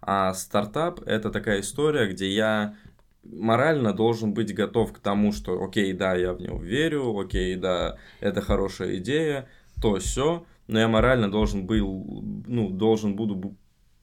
[0.00, 2.76] А стартап это такая история, где я
[3.24, 7.96] морально должен быть готов к тому, что окей, да, я в него верю, окей, да,
[8.20, 9.48] это хорошая идея,
[9.80, 13.54] то все, но я морально должен был, ну, должен буду, бу-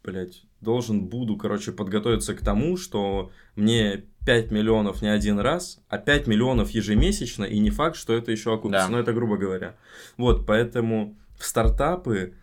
[0.03, 5.97] блядь, должен буду, короче, подготовиться к тому, что мне 5 миллионов не один раз, а
[5.97, 8.87] 5 миллионов ежемесячно, и не факт, что это еще окупится.
[8.87, 8.91] Да.
[8.91, 9.75] Но это грубо говоря.
[10.17, 12.33] Вот, поэтому в стартапы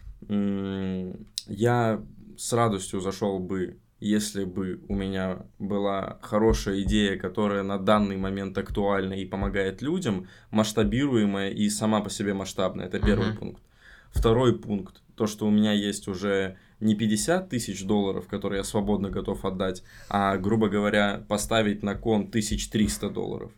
[1.47, 2.03] я
[2.37, 8.57] с радостью зашел бы, если бы у меня была хорошая идея, которая на данный момент
[8.59, 12.87] актуальна и помогает людям, масштабируемая и сама по себе масштабная.
[12.87, 13.37] Это первый Мгм.
[13.37, 13.63] пункт.
[14.11, 19.11] Второй пункт, то, что у меня есть уже не 50 тысяч долларов, которые я свободно
[19.11, 23.53] готов отдать, а, грубо говоря, поставить на кон 1300 долларов.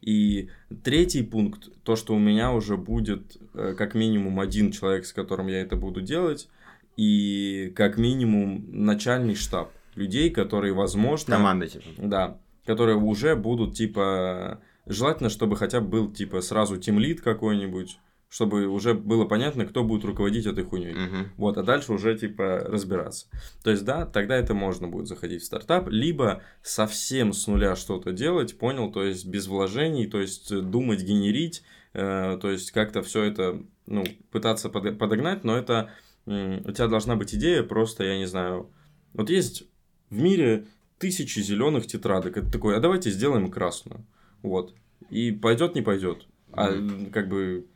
[0.00, 0.50] И
[0.82, 5.46] третий пункт, то, что у меня уже будет э, как минимум один человек, с которым
[5.46, 6.48] я это буду делать,
[6.96, 11.84] и как минимум начальный штаб людей, которые, возможно, Команда, типа.
[11.98, 17.98] да, которые уже будут, типа, желательно, чтобы хотя бы был, типа, сразу тимлит какой-нибудь,
[18.32, 20.94] чтобы уже было понятно, кто будет руководить этой хуйней.
[20.94, 21.32] Мгм.
[21.36, 23.26] Вот, а дальше уже, типа, разбираться.
[23.62, 28.10] То есть, да, тогда это можно будет заходить в стартап, либо совсем с нуля что-то
[28.12, 33.02] делать, понял, то есть, без вложений, то есть, э, думать, генерить, э, то есть, как-то
[33.02, 35.90] все это, ну, пытаться под- подогнать, но это,
[36.24, 38.70] м, у тебя должна быть идея, просто, я не знаю,
[39.12, 39.64] вот есть
[40.08, 40.68] в мире
[40.98, 44.06] тысячи зеленых тетрадок, это такой, а давайте сделаем красную,
[44.40, 44.72] вот,
[45.10, 47.10] и пойдет, не пойдет, а Мгм.
[47.10, 47.66] как бы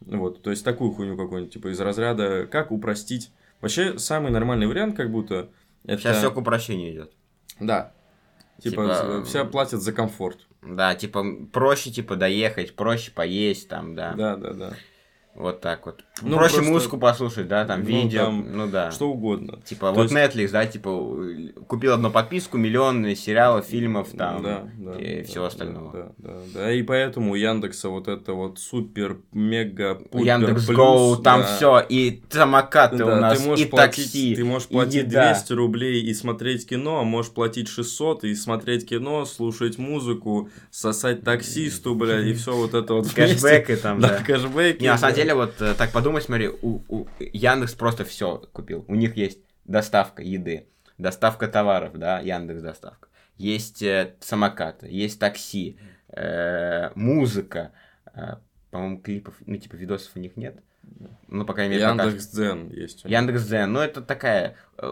[0.00, 3.30] вот, то есть такую хуйню какую-нибудь, типа из разряда, как упростить.
[3.60, 5.48] Вообще, самый нормальный вариант, как будто,
[5.84, 6.00] это...
[6.00, 7.12] Сейчас все к упрощению идет.
[7.60, 7.92] Да.
[8.60, 10.46] Типа, Типа, все платят за комфорт.
[10.62, 14.12] Да, типа, проще, типа, доехать, проще поесть, там, да.
[14.14, 14.72] Да, да, да.
[15.38, 16.00] Вот так вот.
[16.20, 18.90] Ну, проще просто- музыку послушать, да, там, Ну, видео, там ну да.
[18.90, 19.60] Что угодно.
[19.64, 20.90] Типа, То вот есть- Netflix, да, типа,
[21.68, 25.92] купил одну подписку, миллионы сериалов, фильмов, там, да, да, и да, всего да, остального.
[25.92, 26.72] Да, да, да.
[26.72, 31.46] И поэтому у Яндекса вот это вот супер, мега, пупер, Яндекс плюс, там да.
[31.56, 35.34] все, и самокаты Да, у нас, ты можешь и платить, такси, ты можешь платить еда.
[35.34, 41.22] 200 рублей и смотреть кино, а можешь платить 600 и смотреть кино, слушать музыку, сосать
[41.22, 43.08] таксисту, бля, и все вот это вот.
[43.12, 44.24] Кэшбэки там, Да, да.
[44.24, 44.82] кэшбэки.
[44.82, 45.27] Не, на самом да.
[45.28, 48.84] Деле, вот э, так подумать, смотри, у, у Яндекс просто все купил.
[48.88, 53.08] У них есть доставка еды, доставка товаров, да, Яндекс доставка.
[53.36, 57.72] Есть э, самокаты, есть такси, э, музыка.
[58.14, 58.36] э,
[58.70, 60.62] по-моему, клипов, ну, типа, видосов у них нет.
[61.30, 61.84] Ну, по крайней мере.
[61.84, 63.04] Яндекс.Дзен есть.
[63.04, 63.12] них.
[63.12, 64.90] Яндекс.Дзен, ну это такая, э,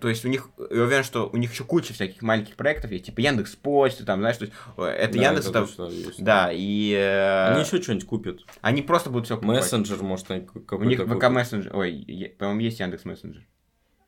[0.00, 3.04] то есть у них, я уверен, что у них еще куча всяких маленьких проектов есть,
[3.06, 6.24] типа Яндекс Почта, там, знаешь, то есть э, это Да, Яндекс, это точно есть.
[6.24, 8.40] да, и э, Они еще что-нибудь купят.
[8.62, 9.56] они просто будут все покупать.
[9.58, 11.18] Мессенджер, может, они какой-то У них купят.
[11.18, 13.42] ВК мессенджер, ой, по-моему, есть Яндекс мессенджер,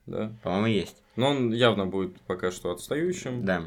[0.07, 0.33] Да.
[0.43, 3.45] по-моему, есть, Но он явно будет пока что отстающим.
[3.45, 3.65] да,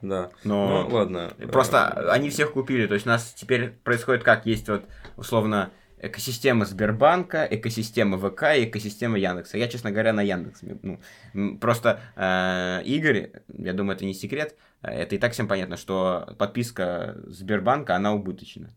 [0.00, 0.30] Да.
[0.44, 1.30] но Ну, ладно.
[1.52, 4.84] просто они всех купили, то есть у нас теперь происходит как, есть вот,
[5.18, 5.70] условно,
[6.08, 9.58] экосистема Сбербанка, экосистема ВК и экосистема Яндекса.
[9.58, 10.60] Я, честно говоря, на Яндекс.
[10.62, 15.76] Ну, просто э, Игорь, я думаю, это не секрет, э, это и так всем понятно,
[15.76, 18.70] что подписка Сбербанка, она убыточна.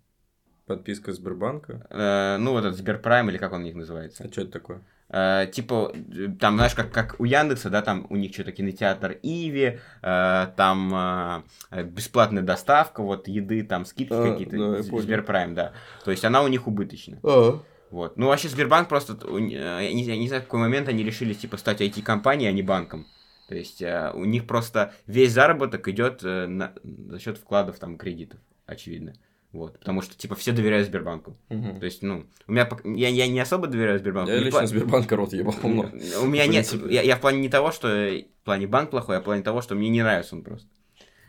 [0.66, 1.88] Подписка Сбербанка.
[1.90, 4.24] Э, ну, вот этот Сберпрайм, или как он у них называется.
[4.24, 4.82] А что это такое?
[5.10, 9.18] Э, типа, э, там, знаешь, как, как у Яндекса, да, там у них что-то кинотеатр
[9.24, 14.82] Иви, э, там э, бесплатная доставка, вот, еды, там, скидки А, какие-то, да.
[15.02, 15.74] Сберпрайм, да.
[16.04, 17.20] То есть она у них убыточна.
[17.24, 17.62] А.
[17.90, 18.18] Вот.
[18.18, 21.34] Ну, вообще, Сбербанк просто, э, я не, я не знаю, в какой момент они решили,
[21.34, 23.06] типа, стать IT-компанией, а не банком.
[23.48, 27.98] То есть э, у них просто весь заработок идет э, на- за счет вкладов, там,
[27.98, 29.14] кредитов, очевидно.
[29.54, 29.80] Вот.
[29.80, 31.38] Потому что, типа, все доверяют Сбербанку.
[31.50, 31.80] Мгм.
[31.80, 34.32] То есть, ну, у меня, я, я не особо доверяю Сбербанку.
[34.32, 35.56] Я лично пла- Сбербанка рот ебал.
[35.64, 35.90] но-
[36.22, 39.22] у меня нет, я, я в плане не того, что в плане банк плохой, а
[39.22, 40.68] в плане того, что мне не нравится он просто.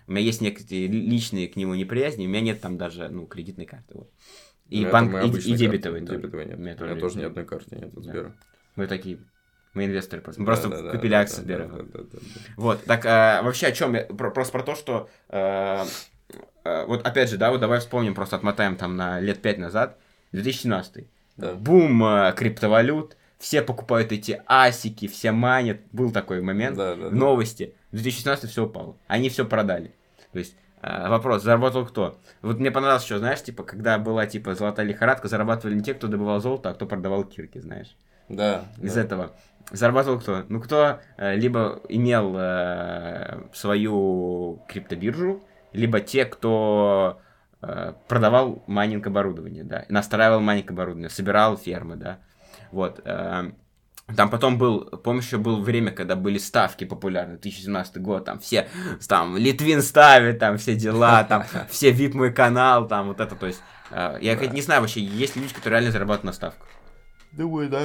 [0.08, 3.26] У меня есть некоторые ли- личные к нему неприязни, у меня нет там даже, ну,
[3.26, 3.94] кредитной карты.
[3.94, 4.10] Вот.
[4.68, 6.06] И Ну, банк, и- и, дебетовый карты.
[6.06, 6.20] тоже.
[6.20, 6.54] Дебетовой нет.
[6.54, 8.00] У У меня меня тоже тоже ни одной карты нет от Да.
[8.02, 8.36] Сбера.
[8.76, 9.18] Мы такие,
[9.74, 10.40] мы инвесторы просто.
[10.40, 11.82] Мы просто Да-да-да, купили акции да-да, Сбера.
[11.84, 12.18] да-да-да.
[12.56, 13.94] Вот, так а, вообще о чем?
[14.16, 15.84] Про- просто про то, что э,
[16.86, 19.96] вот опять же, да, вот давай вспомним, просто отмотаем там на лет пять назад,
[20.32, 21.54] 2017 Да.
[21.54, 27.14] бум э, криптовалют, все покупают эти асики, все манят, был такой момент, Да, да, в
[27.14, 29.92] новости, в 2016 все упало, они все продали.
[30.32, 32.18] То есть э, вопрос, заработал кто?
[32.42, 36.08] Вот мне понравилось еще, знаешь, типа, когда была, типа, золотая лихорадка, зарабатывали не те, кто
[36.08, 37.96] добывал золото, а кто продавал кирки, знаешь
[38.28, 38.64] Да.
[38.82, 39.00] из да.
[39.00, 39.32] этого.
[39.70, 40.44] Зарабатывал кто?
[40.48, 47.20] Ну, кто э, либо имел э, свою криптобиржу, либо те, кто
[47.62, 52.18] э, продавал майнинг оборудование, да, настраивал майнинг оборудование, собирал фермы, да.
[52.70, 53.00] Вот.
[53.04, 53.50] э,
[54.16, 58.68] там потом был, помнишь, еще было время, когда были ставки популярны, 2017 год, там все,
[59.06, 63.46] там, Литвин ставит, там, все дела, там, все VIP мой канал, там, вот это, то
[63.46, 66.68] есть, э, я хоть не знаю вообще, есть ли люди, которые реально зарабатывают на ставках.
[67.32, 67.82] Думаю, да.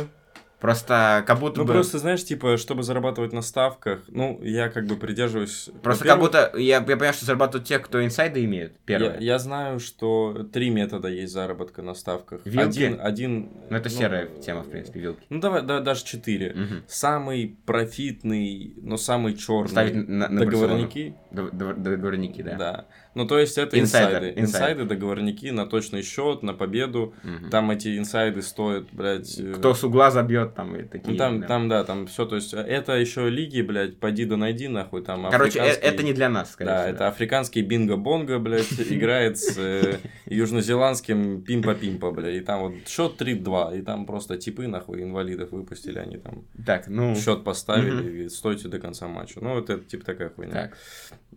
[0.63, 1.73] Просто как будто Ну, бы...
[1.73, 5.69] просто, знаешь, типа, чтобы зарабатывать на ставках, ну, я как бы придерживаюсь...
[5.82, 8.80] Просто как будто я, я понимаю, что зарабатывают те, кто инсайды имеют.
[8.86, 9.15] Первое.
[9.15, 12.45] Я, я знаю, что три метода есть заработка на ставках.
[12.45, 12.82] Вилки?
[12.82, 13.49] Один, один...
[13.69, 15.26] Ну, это серая тема, в принципе, вилки.
[15.28, 16.54] Ну, давай, да, даже четыре.
[16.54, 16.84] Мгм.
[16.88, 19.67] Самый профитный, но самый черный.
[19.67, 21.13] Ставить на, на договорники.
[21.30, 22.56] Договорники, да.
[22.56, 22.86] Да.
[23.15, 24.30] Ну, то есть это инсайды.
[24.30, 24.39] инсайдер.
[24.43, 27.13] Инсайды, договорники на точный счет, на победу.
[27.23, 27.49] Мгм.
[27.49, 29.38] Там эти инсайды стоят, блядь...
[29.39, 31.12] э, Кто с угла забьет, там и такие.
[31.12, 31.47] Ну, там, да.
[31.47, 35.30] там, да, там все, то есть, это еще лиги, блядь, пойди да найди, нахуй, там,
[35.30, 36.95] Короче, э- африканский- это не для нас, скорее Да, всего.
[36.95, 43.80] это африканский бинго-бонго, блядь, играет с э, южнозеландским пимпа-пимпа, блядь, и там вот счет 3-2,
[43.80, 47.15] и там просто типы, нахуй, инвалидов выпустили, они там Так, ну...
[47.15, 49.39] счет поставили, стойте до конца матча.
[49.41, 50.52] Ну, вот это типа такая хуйня.
[50.54, 50.78] Так,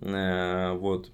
[0.03, 1.11] Э, вот.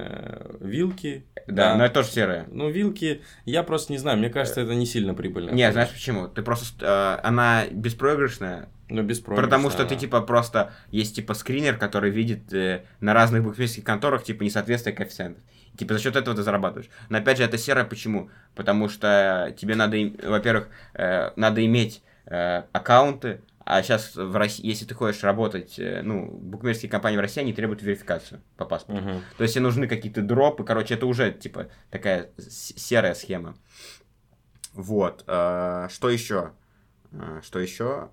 [0.00, 1.26] Э, вилки.
[1.46, 2.46] да, но это тоже серая.
[2.50, 5.50] Ну, вилки, я просто не знаю, мне кажется, это не сильно прибыльно.
[5.50, 6.28] Не, знаешь почему?
[6.28, 7.18] Ты просто...
[7.22, 10.72] э, она беспроигрышная, Ну, без Потому что ты, типа, просто...
[10.90, 15.42] Есть, типа, скринер, который видит э, на разных букмекерских конторах, типа, несоответствие коэффициентов.
[15.76, 16.90] Типа, за счет этого ты зарабатываешь.
[17.08, 18.30] Но, опять же, это серое почему?
[18.54, 23.40] Потому что тебе надо, во-первых, э, надо иметь э, аккаунты,
[23.76, 27.52] а сейчас в России, если ты хочешь работать, э, ну, букмекерские компании в России, они
[27.52, 29.02] требуют верификацию по паспорту.
[29.02, 29.22] Мгм.
[29.36, 33.56] То есть тебе нужны какие-то дропы, короче, это уже, типа, такая серая схема.
[34.74, 35.24] Вот.
[35.26, 36.52] э, что еще?
[37.12, 38.10] Э, Что еще?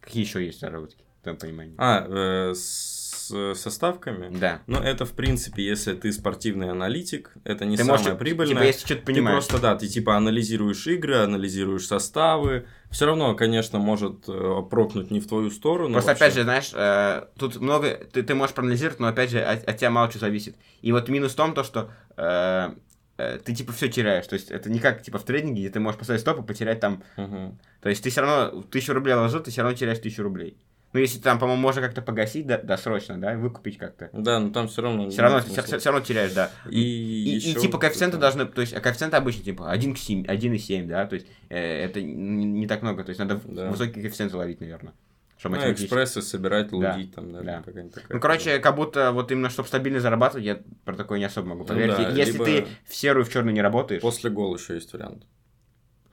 [0.00, 1.74] Какие еще есть заработки, в твоем понимании?
[1.78, 4.36] А, э, с, со ставками?
[4.36, 4.62] Да.
[4.66, 8.54] Ну, это, в принципе, если ты спортивный аналитик, это не ты самое можешь, прибыльное.
[8.54, 9.46] типа, если что-то Ты понимаешь.
[9.46, 12.66] просто, да, ты типа анализируешь игры, анализируешь составы.
[12.90, 15.92] Все равно, конечно, может э, прокнуть не в твою сторону.
[15.94, 16.24] Просто, вообще.
[16.24, 19.76] опять же, знаешь, э, тут много, ты, ты можешь проанализировать, но, опять же, от, от
[19.76, 20.56] тебя мало что зависит.
[20.82, 22.70] И вот минус в том, то, что э,
[23.18, 24.26] э, ты, типа, все теряешь.
[24.26, 26.80] То есть, это не как, типа, в трейдинге, где ты можешь поставить стоп и потерять
[26.80, 27.02] там...
[27.16, 27.58] Мгм.
[27.82, 30.56] То есть, ты все равно тысячу рублей вложил, ты все равно теряешь тысячу рублей.
[30.92, 34.08] Ну, если там, по-моему, можно как-то погасить да, досрочно, да, выкупить как-то.
[34.12, 35.10] Да, но там все равно...
[35.10, 35.78] Все равно, нет смысла.
[35.78, 36.50] все, равно теряешь, да.
[36.70, 40.24] И, И, и, типа коэффициенты должны, то есть а коэффициенты обычно типа 1 к 7,
[40.24, 43.68] 1,7, да, то есть э, это не, так много, то есть надо Да.
[43.70, 44.94] высокие коэффициенты ловить, наверное.
[45.38, 47.62] Чтобы Ну, экспрессы собирать, Да, лудить там, да, да.
[47.62, 48.14] какая-нибудь такая.
[48.14, 51.60] Ну, короче, как будто вот именно, чтобы стабильно зарабатывать, я про такое не особо могу
[51.62, 51.94] Ну поверить.
[51.94, 55.24] да, Если либо- ты в серую, в черную не работаешь, После гол еще есть вариант.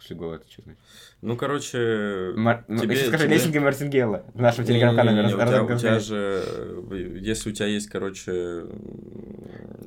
[0.04, 0.82] После гола это что значит?
[1.22, 2.34] Ну, короче...
[2.36, 2.66] Мар...
[2.68, 5.34] ну, тебе- если скажи тебе- Лессинга и Мартингейла в нашем телеграм-канале.
[5.34, 6.44] у, тебя, у тебя же,
[6.92, 8.66] э, если у тебя есть, короче,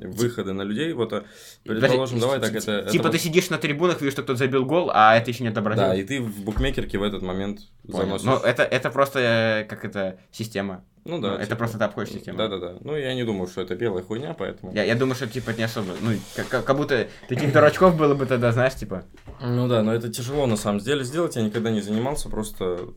[0.00, 1.24] выходы на людей, вот, а,
[1.64, 2.88] предположим, давай так, это...
[2.90, 5.84] Типа ты сидишь на трибунах, видишь, что кто-то забил гол, а это еще не отобразил.
[5.84, 8.18] Да, и ты в букмекерке в этот момент Понял.
[8.18, 8.24] заносишь...
[8.24, 10.82] Ну, это, это просто, э, как это, система.
[11.08, 11.32] Ну да.
[11.32, 12.36] Ну, это просто ты обходишь систему.
[12.38, 12.76] Да-да-да.
[12.80, 14.72] Ну, я не думаю, что это белая хуйня, поэтому...
[14.72, 15.94] Я, я думаю, что типа не особо.
[16.00, 19.04] Ну, как, как- будто таких дурачков было бы тогда, знаешь, типа.
[19.40, 21.36] Ну да, но это тяжело на самом деле сделать.
[21.36, 22.90] Я никогда не занимался, просто,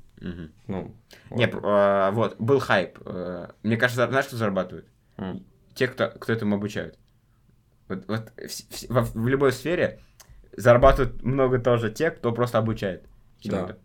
[0.67, 0.95] ну...
[1.29, 1.51] Не, вот.
[1.51, 2.97] пр- а, вот, был хайп.
[3.05, 4.87] Э, Мне кажется, знаешь, кто зарабатывает?
[5.17, 5.45] М.
[5.75, 6.97] Те, кто, кто этому обучают.
[7.87, 9.99] Вот, вот вс- во- в, любой сфере
[10.57, 13.03] зарабатывают много тоже те, кто просто обучает
[13.39, 13.77] чему-то.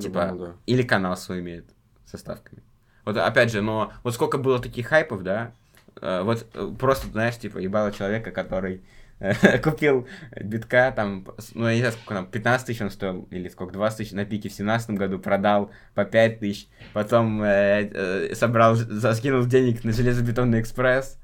[0.00, 0.52] Типа, да.
[0.66, 1.66] или канал свой имеет
[2.04, 2.62] со ставками.
[3.04, 5.52] Вот опять же, но вот сколько было таких хайпов, да,
[6.00, 8.82] э, вот э, просто, знаешь, типа, ебало человека, который
[9.62, 10.06] купил
[10.40, 13.98] битка, там, ну, я не знаю, сколько там, 15 тысяч он стоил, или сколько, 20
[13.98, 19.44] тысяч на пике в 17 году, продал по 5 тысяч, потом э, э, собрал, заскинул
[19.44, 21.18] денег на железобетонный экспресс,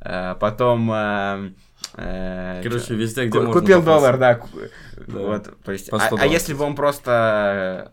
[0.00, 0.90] э, потом...
[0.92, 1.52] Э,
[1.96, 4.40] э Короче, везде, где Купил доллар, да,
[5.06, 5.18] да.
[5.18, 7.92] Вот, то есть, а, а если бы он просто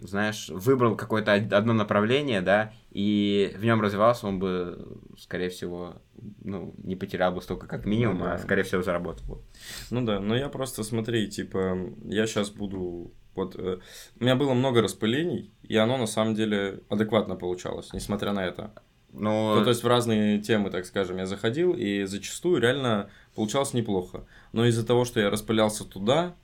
[0.00, 5.96] знаешь, выбрал какое-то одно направление, да, и в нем развивался, он бы, скорее всего,
[6.42, 8.34] ну, не потерял бы столько как минимум, ну, да.
[8.34, 9.42] а, скорее всего, заработал бы.
[9.90, 13.12] Ну да, но я просто, смотри, типа, я сейчас буду...
[13.34, 13.78] Вот, э,
[14.18, 18.72] у меня было много распылений, и оно, на самом деле, адекватно получалось, несмотря на это.
[19.12, 19.56] Но...
[19.56, 24.26] Ну, то есть, в разные темы, так скажем, я заходил, и зачастую реально получалось неплохо.
[24.52, 26.34] Но из-за того, что я распылялся туда,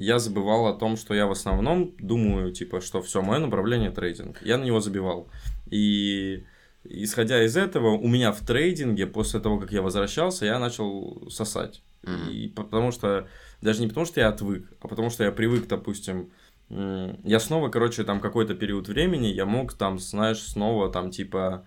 [0.00, 4.40] я забывал о том, что я в основном думаю, типа, что все, мое направление трейдинг.
[4.42, 5.28] Я на него забивал.
[5.70, 6.46] И
[6.84, 11.82] исходя из этого, у меня в трейдинге, после того, как я возвращался, я начал сосать.
[12.02, 12.32] Mm-hmm.
[12.32, 13.28] И потому что,
[13.60, 16.30] даже не потому что я отвык, а потому что я привык, допустим,
[16.70, 21.66] я снова, короче, там какой-то период времени, я мог там, знаешь, снова там, типа,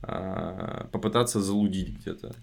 [0.00, 2.28] а, попытаться залудить где-то.
[2.28, 2.34] Mm-hmm.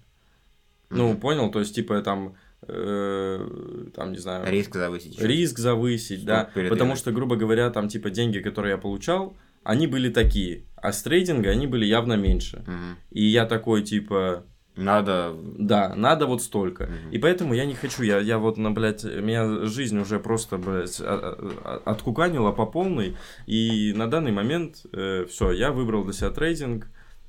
[0.90, 1.50] Ну, понял?
[1.50, 2.36] То есть, типа, там,
[2.68, 3.46] Э,
[3.94, 4.50] там, не знаю...
[4.50, 5.20] Риск завысить.
[5.20, 6.50] Риск завысить, что да.
[6.68, 11.02] Потому что, грубо говоря, там, типа, деньги, которые я получал, они были такие, а с
[11.02, 12.58] трейдинга они были явно меньше.
[12.58, 12.98] Угу.
[13.10, 14.44] И я такой, типа...
[14.74, 15.34] Надо...
[15.58, 16.84] Да, надо вот столько.
[16.84, 17.12] Угу.
[17.12, 20.98] И поэтому я не хочу, я, я вот, на, блядь, меня жизнь уже просто, блядь,
[21.84, 26.86] откуканила по полной, и на данный момент э, все, я выбрал для себя трейдинг,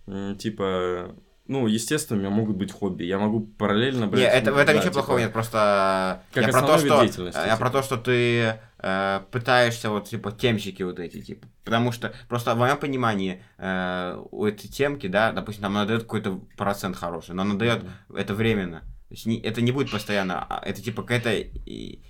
[0.08, 3.04] э, типа, ну, естественно, у меня могут быть хобби.
[3.04, 4.08] Я могу параллельно...
[4.08, 6.24] Блядь, нет, это, в этом да, ничего типа, плохого нет, просто...
[6.32, 7.58] Как я про то, что, Я типа.
[7.58, 11.46] про то, что ты э, пытаешься вот, типа, темщики вот эти, типа.
[11.66, 16.40] Потому что, просто в моем понимании, э, у этой темки, да, допустим, нам надает какой-то
[16.56, 17.84] процент хороший, но она дает
[18.16, 18.84] это временно.
[19.14, 21.48] То есть не, это не будет постоянно, а это типа какая-то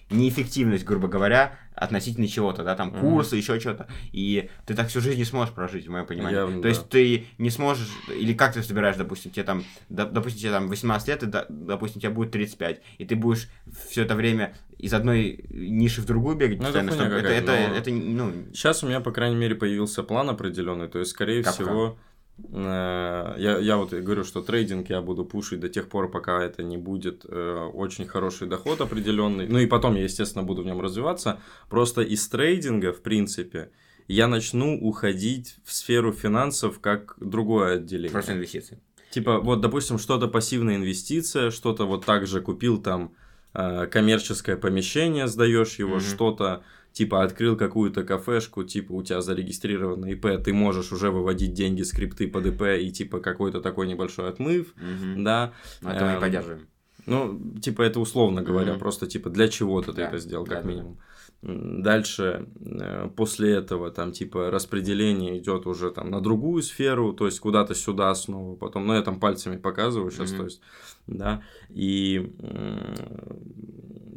[0.10, 3.40] неэффективность, грубо говоря, относительно чего-то, да, там курсы, mm-hmm.
[3.40, 3.88] еще что-то.
[4.14, 6.38] И ты так всю жизнь не сможешь прожить, в моем понимании.
[6.38, 6.70] Явно, То да.
[6.70, 11.08] есть ты не сможешь, или как ты собираешь, допустим, тебе там, допустим, тебе там 18
[11.10, 13.50] лет, и, допустим, тебе будет 35, и ты будешь
[13.90, 17.92] все это время из одной ниши в другую бегать ну, постоянно, это, это, это, это,
[17.92, 18.32] ну...
[18.54, 21.90] Сейчас у меня, по крайней мере, появился план определенный, то есть, скорее как всего...
[21.90, 21.98] Как?
[22.38, 26.64] Э, я, я вот говорю, что трейдинг я буду пушить до тех пор, пока это
[26.64, 29.48] не будет э, очень хороший доход определенный.
[29.48, 31.40] Ну и потом я, естественно, буду в нем развиваться.
[31.70, 33.72] Просто из трейдинга, в принципе,
[34.08, 38.12] я начну уходить в сферу финансов как другое отделение.
[38.12, 38.80] Просто инвестиции.
[39.12, 43.14] Типа, вот, допустим, что-то пассивная инвестиция, что-то вот так же купил там
[43.54, 46.16] э, коммерческое помещение, сдаешь его, mm-hmm.
[46.16, 46.64] что-то
[46.94, 52.28] типа открыл какую-то кафешку, типа у тебя зарегистрировано ИП, ты можешь уже выводить деньги, скрипты
[52.28, 55.24] под ИП и типа какой-то такой небольшой отмыв, угу.
[55.24, 55.54] да.
[55.82, 56.68] Это мы эм, поддерживаем.
[57.06, 60.08] Ну, типа это условно говоря, mm просто типа для чего ты да.
[60.08, 61.00] это сделал, как да, минимум.
[61.46, 67.42] Дальше, э, после этого, там, типа, распределение идет уже там на другую сферу, то есть
[67.42, 70.38] куда-то сюда снова, потом, ну, я там пальцами показываю сейчас, mm-hmm.
[70.38, 70.62] то есть,
[71.06, 72.34] да, и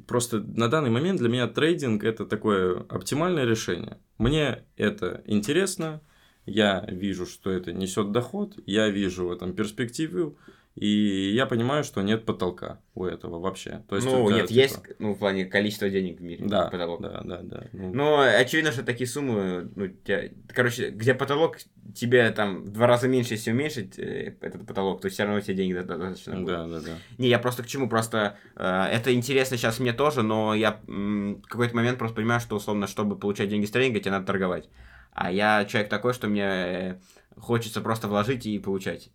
[0.07, 3.99] просто на данный момент для меня трейдинг это такое оптимальное решение.
[4.19, 6.03] Мне это интересно,
[6.45, 10.39] я вижу, что это несет доход, я вижу в этом перспективу,
[10.77, 13.83] и я понимаю, что нет потолка у этого вообще.
[13.89, 14.59] То есть ну, это, нет, типа...
[14.59, 16.45] есть, ну, в плане количества денег в мире.
[16.47, 17.01] Да, потолок.
[17.01, 17.65] да, да, да.
[17.73, 17.95] Ну...
[17.95, 20.25] Но очевидно, что такие суммы, ну, тебя...
[20.49, 21.57] короче, где потолок,
[21.95, 25.55] тебе там в два раза меньше, если уменьшить э, этот потолок, то все равно тебе
[25.55, 26.47] деньги достаточно будут.
[26.47, 26.93] Да, да, да.
[27.17, 31.41] Не, я просто к чему, просто э, это интересно сейчас мне тоже, но я в
[31.49, 34.69] какой-то момент просто понимаю, что, условно, чтобы получать деньги с тренинга, тебе надо торговать.
[35.12, 37.01] А я человек такой, что мне э,
[37.39, 39.09] хочется просто вложить и получать.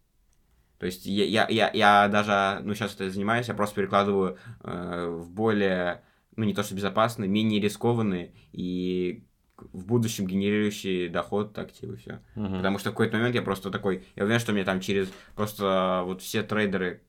[0.81, 5.09] То есть я, я, я, я даже, ну, сейчас это занимаюсь, я просто перекладываю э,
[5.09, 6.01] в более,
[6.35, 9.23] ну, не то что безопасные, менее рискованные и
[9.57, 12.23] в будущем генерирующие доход активы, все.
[12.35, 12.57] Uh-huh.
[12.57, 16.01] Потому что в какой-то момент я просто такой, я уверен, что мне там через просто
[16.03, 17.03] вот все трейдеры,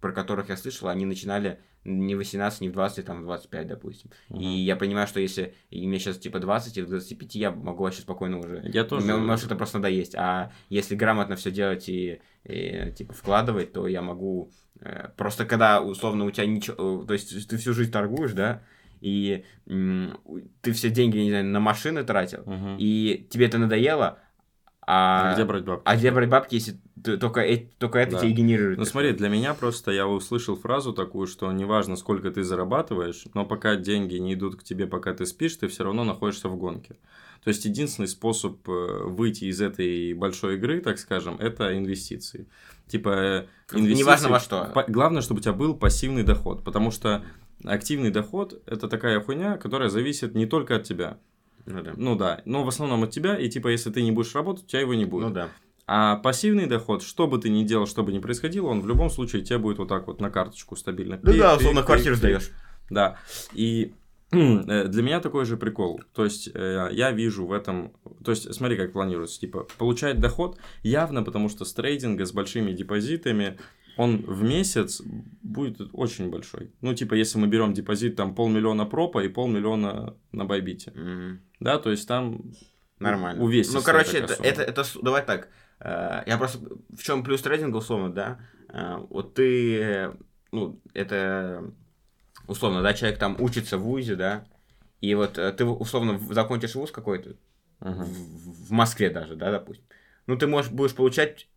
[0.00, 3.66] про которых я слышал, они начинали не в 18, не в 20, там в 25,
[3.66, 4.10] допустим.
[4.30, 4.40] Uh-huh.
[4.40, 8.38] И я понимаю, что если мне сейчас типа 20 или 25, я могу вообще спокойно
[8.38, 8.62] уже.
[8.72, 9.06] Я тоже.
[9.06, 10.14] Мне, может, это просто надоесть.
[10.14, 14.50] А если грамотно все делать и, и типа вкладывать, то я могу.
[14.80, 17.04] Э, просто когда условно у тебя ничего.
[17.04, 18.62] То есть ты всю жизнь торгуешь, да?
[19.00, 22.78] И ты все деньги, не знаю, на машины тратил, uh-huh.
[22.80, 24.18] и тебе это надоело,
[24.90, 25.82] А, А где брать бабки?
[25.84, 27.44] а где брать бабки, если только,
[27.78, 28.18] только это Да.
[28.20, 28.78] тебе и генерирует?
[28.78, 33.44] Ну смотри, для меня просто я услышал фразу такую, что неважно, сколько ты зарабатываешь, но
[33.44, 36.96] пока деньги не идут к тебе, пока ты спишь, ты все равно находишься в гонке.
[37.44, 42.46] То есть единственный способ э, выйти из этой большой игры, так скажем, это инвестиции.
[42.86, 44.02] Типа э, инвестиции.
[44.02, 44.72] Неважно во что.
[44.88, 47.22] Главное, чтобы у тебя был пассивный доход, потому что
[47.64, 51.18] активный доход это такая хуйня, которая зависит не только от тебя.
[51.68, 51.92] Ну да.
[51.96, 54.66] Ну да, но в основном от тебя, и типа если ты не будешь работать, у
[54.66, 55.28] тебя его не будет.
[55.28, 55.48] Ну да.
[55.86, 59.08] А пассивный доход, что бы ты ни делал, что бы ни происходило, он в любом
[59.08, 61.16] случае тебе будет вот так вот на карточку стабильно.
[61.16, 62.50] Пик, да, пик, условно, квартиру сдаешь.
[62.90, 63.16] Да.
[63.54, 63.94] И
[64.32, 66.02] э, для меня такой же прикол.
[66.14, 67.92] То есть э, я вижу в этом...
[68.22, 69.40] То есть смотри, как планируется.
[69.40, 73.58] Типа получать доход явно, потому что с трейдинга, с большими депозитами,
[73.96, 75.02] он в месяц
[75.42, 76.70] будет очень большой.
[76.82, 80.92] Ну, типа, если мы берем депозит там полмиллиона пропа и полмиллиона на байбите.
[80.94, 81.40] Мгм.
[81.60, 82.52] Да, то есть там
[82.98, 83.42] Нормально.
[83.42, 85.48] увесистая Ну, короче, это, это, это давай так.
[85.80, 86.58] э, Я просто
[86.90, 88.40] в чем плюс трейдинга, условно, да?
[88.68, 90.12] Э, Вот ты,
[90.52, 91.72] ну, это
[92.46, 94.44] условно, да, человек там учится в ВУЗе, да,
[95.00, 97.36] и вот э, ты условно закончишь ВУЗ какой-то,
[97.80, 98.04] Мгм.
[98.04, 99.84] в, в Москве даже, да, допустим.
[100.26, 101.48] Ну, ты можешь, будешь получать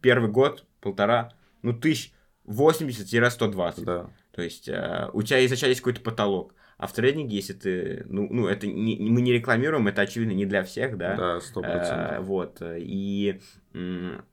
[0.00, 1.32] первый год, полтора,
[1.62, 2.12] ну, тысяч
[2.46, 3.84] 80-120.
[3.84, 4.10] Да.
[4.32, 6.54] То есть э, у тебя изначально есть какой-то потолок.
[6.78, 10.44] А в трейдинге, если ты, ну, ну это не, мы не рекламируем, это очевидно не
[10.44, 11.16] для всех, да.
[11.16, 12.24] Да, сто Э, процентов.
[12.26, 12.58] вот.
[12.60, 13.40] э, И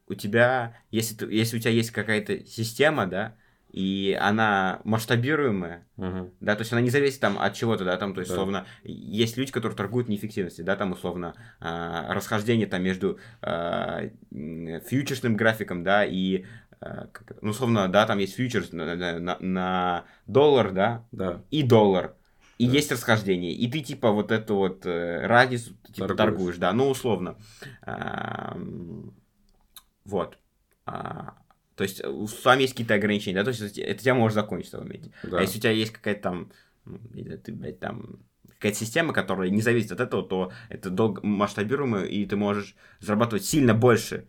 [0.07, 3.35] у тебя, если, ты, если у тебя есть какая-то система, да,
[3.71, 6.31] и она масштабируемая, Мгм.
[6.41, 8.35] да, то есть она не зависит там от чего-то, да, там, то есть, Да.
[8.35, 15.35] условно, есть люди, которые торгуют неэффективностью, да, там, условно, а, расхождение там между м, фьючерсным
[15.37, 16.45] графиком, да, и,
[16.81, 17.07] а,
[17.41, 21.41] ну, условно, да, там есть фьючерс на- на- на доллар, да, Да.
[21.49, 22.15] и доллар.
[22.63, 22.73] И Да.
[22.73, 23.51] есть расхождение.
[23.51, 26.17] И ты, типа, вот эту вот э, разницу типа, Торгуешь.
[26.17, 26.57] торгуешь.
[26.57, 27.37] да, ну, условно.
[30.05, 30.37] Вот.
[30.85, 31.35] А,
[31.75, 34.83] То есть, у- там есть какие-то ограничения, да, то есть, это тебя может закончиться в
[34.83, 35.11] моменте.
[35.23, 35.39] Да.
[35.39, 36.51] А если у тебя есть какая-то там,
[36.85, 36.99] ну,
[37.43, 42.25] ты, блядь, там, какая-то система, которая не зависит от этого, то это долго масштабируемо, и
[42.27, 44.27] ты можешь зарабатывать сильно больше,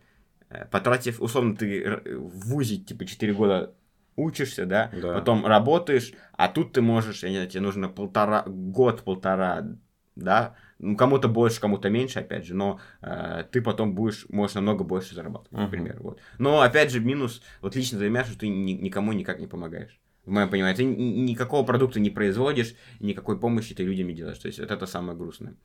[0.49, 3.75] э, потратив, условно, ты в ВУЗе, типа, 4 года
[4.15, 5.13] учишься, да, Да.
[5.13, 9.77] потом работаешь, а тут ты можешь, я не знаю, тебе нужно полтора, год-полтора,
[10.15, 14.83] да, ну, кому-то больше, кому-то меньше, опять же, но э, ты потом будешь, можешь намного
[14.83, 15.63] больше зарабатывать, Мгм.
[15.63, 16.19] например, вот.
[16.39, 19.99] Но, опять же, минус, вот лично для меня, что ты ни- никому никак не помогаешь.
[20.25, 24.39] В моем понимании, ты ни- никакого продукта не производишь, никакой помощи ты людям не делаешь.
[24.39, 25.55] То есть, вот это самое грустное.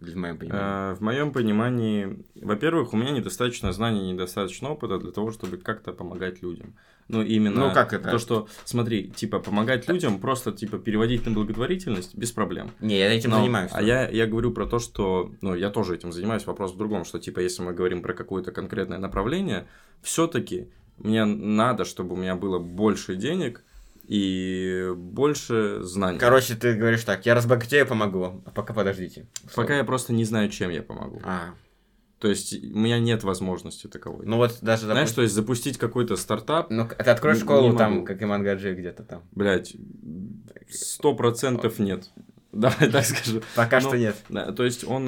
[0.00, 0.92] В моем понимании.
[0.92, 5.92] Э, В моем понимании, во-первых, у меня недостаточно знаний, недостаточно опыта для того, чтобы как-то
[5.92, 6.76] помогать людям.
[7.08, 8.10] Ну, именно Ну, как это?
[8.10, 12.70] то, что, смотри, типа, помогать людям, просто, типа, переводить на благотворительность без проблем.
[12.80, 13.70] Не, я этим Но- занимаюсь.
[13.74, 17.04] А я, я говорю про то, что, ну, я тоже этим занимаюсь, вопрос в другом,
[17.06, 19.66] что, типа, если мы говорим про какое-то конкретное направление,
[20.02, 23.64] все-таки мне надо, чтобы у меня было больше денег
[24.06, 26.18] и больше знаний.
[26.18, 29.26] Короче, ты говоришь так, я разбогатею, помогу а пока подождите.
[29.54, 31.20] Пока я просто не знаю, чем я помогу.
[31.24, 31.50] А,
[32.18, 34.26] То есть, у меня нет возможности таковой.
[34.26, 37.94] ну вот даже, Знаешь, допустим, то есть запустить какой-то стартап, ну, ты откроешь школу там,
[37.94, 38.06] могу.
[38.06, 39.22] как и Мангаджи где-то там.
[39.32, 39.76] блядь,
[40.68, 42.10] сто процентов нет.
[42.52, 43.42] Давай так скажу.
[43.54, 44.16] Пока что нет.
[44.30, 45.04] Да, то есть он,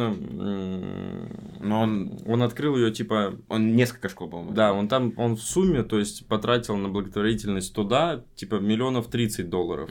[1.61, 4.53] Но он, он открыл ее типа, он несколько школ, по-моему.
[4.53, 9.49] да, он там, он в сумме, то есть потратил на благотворительность туда типа миллионов 30
[9.49, 9.91] долларов.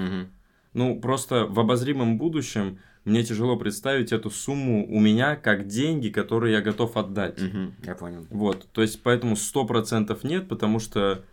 [0.74, 6.54] Ну просто в обозримом будущем мне тяжело представить эту сумму у меня как деньги, которые
[6.54, 7.42] я готов отдать.
[7.42, 8.26] Мгм, Я понял.
[8.30, 11.24] Вот, то есть поэтому сто процентов нет, потому что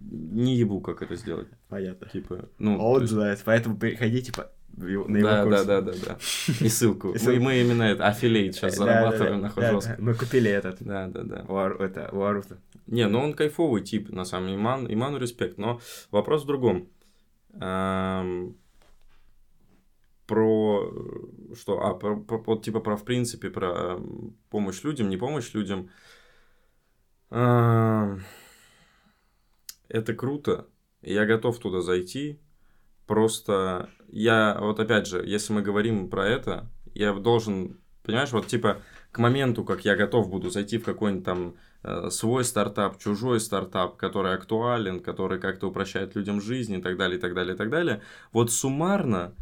[0.00, 1.48] не ебу, как это сделать.
[1.68, 2.08] Понятно.
[2.08, 5.64] Типа, ну, Он то есть- знает, поэтому приходите по- на его да, курс.
[5.66, 6.18] да, да, да, да.
[6.60, 7.08] И ссылку.
[7.10, 7.42] И Мы, ссылку.
[7.42, 9.96] мы именно это, аффилейт сейчас Да, зарабатываем да, жестко.
[9.98, 10.02] да.
[10.02, 10.76] Мы купили этот.
[10.80, 11.44] Да, да, да.
[11.48, 12.56] У Ару- это, у Арута.
[12.86, 14.58] Не, ну он кайфовый тип, на самом деле.
[14.60, 15.58] Иман, Иману респект.
[15.58, 15.80] Но
[16.10, 16.88] вопрос в другом.
[17.60, 18.56] Эм,
[20.26, 20.90] про
[21.50, 21.80] э, что?
[21.84, 25.90] А, про, про- вот типа про, в принципе, про эм, помощь людям, не помощь людям.
[27.30, 28.22] Эм,
[29.88, 30.66] это круто.
[31.02, 32.38] Я готов туда зайти.
[33.06, 38.82] Просто я, вот опять же, если мы говорим про это, я должен, понимаешь, вот типа
[39.10, 43.96] к моменту, как я готов буду зайти в какой-нибудь там э, свой стартап, чужой стартап,
[43.96, 47.70] который актуален, который как-то упрощает людям жизнь и так далее, и так далее, и так
[47.70, 48.02] далее.
[48.32, 49.34] Вот суммарно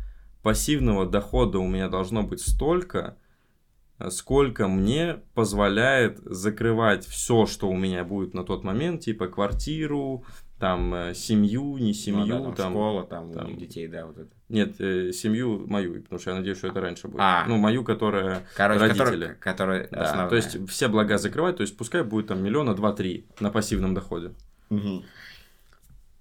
[0.43, 3.17] пассивного дохода у меня должно быть столько,
[3.99, 10.25] э, сколько мне позволяет закрывать все, что у меня будет на тот момент, типа квартиру,
[10.59, 14.19] там э, семью, не Ну семью, да, там, там, школа, там, там- детей, да, вот
[14.19, 14.31] это.
[14.49, 17.21] Нет, э, семью мою, потому что я надеюсь, что это раньше будет.
[17.21, 17.45] А.
[17.47, 18.47] Ну, мою, которая...
[18.57, 19.37] Короче, Родители.
[19.41, 20.29] который Да, основная.
[20.29, 24.33] то есть все блага закрывать, то есть пускай будет там миллиона два-три на пассивном доходе.
[24.69, 25.05] Мгм.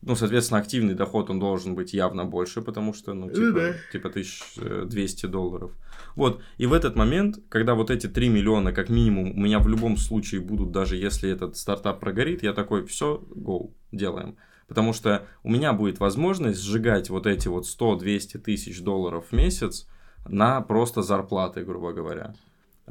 [0.01, 3.73] Ну, соответственно, активный доход, он должен быть явно больше, потому что, ну, типа, да.
[3.91, 5.71] типа 1200 долларов.
[6.15, 9.67] Вот, и в этот момент, когда вот эти 3 миллиона, как минимум, у меня в
[9.67, 14.37] любом случае будут, даже если этот стартап прогорит, я такой, все, go, делаем.
[14.67, 19.87] Потому что у меня будет возможность сжигать вот эти вот 100-200 тысяч долларов в месяц
[20.27, 22.35] на просто зарплаты, грубо говоря.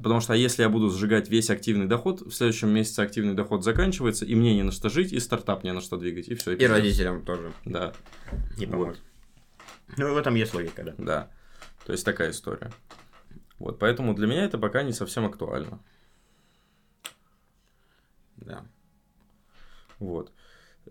[0.03, 3.65] Потому что а если я буду сжигать весь активный доход, в следующем месяце активный доход
[3.65, 6.53] заканчивается, и мне не на что жить, и стартап не на что двигать, и все.
[6.53, 7.93] И родителям тоже Да,
[8.57, 8.73] не Вот.
[8.73, 9.03] поможет.
[9.97, 10.95] Ну, в этом есть логика, да.
[10.99, 11.31] да.
[11.85, 12.71] То есть такая история.
[13.59, 15.81] Вот, поэтому для меня это пока не совсем актуально.
[18.37, 18.65] Да.
[19.99, 20.33] Вот.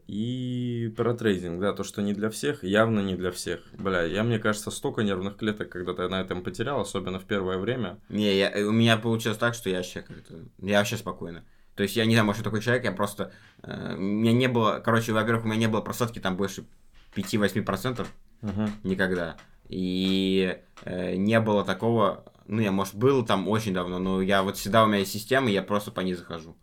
[0.08, 3.60] И про трейдинг, да, то, что не для всех, явно не для всех.
[3.74, 8.00] Бля, я, мне кажется, столько нервных клеток когда-то на этом потерял, особенно в первое время.
[8.08, 10.46] Не, я, у меня получилось так, что я вообще как-то...
[10.60, 11.44] Я вообще спокойно.
[11.76, 13.34] То есть я не знаю, может, я такой человек, я просто...
[13.64, 14.82] э, у меня не было...
[14.84, 16.66] Короче, во-первых, у меня не было просадки там больше
[17.14, 18.08] 5-8%
[18.42, 18.72] Мгм.
[18.84, 19.36] никогда.
[19.68, 22.24] И э, не было такого...
[22.48, 25.50] Ну, я, может, был там очень давно, но я вот всегда у меня есть система,
[25.50, 26.56] и я просто по ней захожу.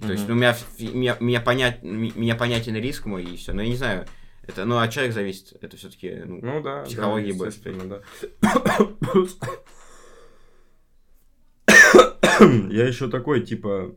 [0.00, 0.32] И То есть Мгм.
[0.32, 3.52] у меня, меня, меня, понять, м- меня понятен риск мой, и все.
[3.52, 4.06] Но я не знаю,
[4.42, 5.52] это, ну, от человека зависит.
[5.62, 6.82] Это все-таки, ну, Ну да.
[6.84, 7.60] Психологии да, больше.
[7.64, 8.00] да.
[12.70, 13.94] Я еще такой, типа...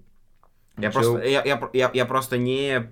[0.77, 2.89] Я чел- просто, я, я, я, я просто не...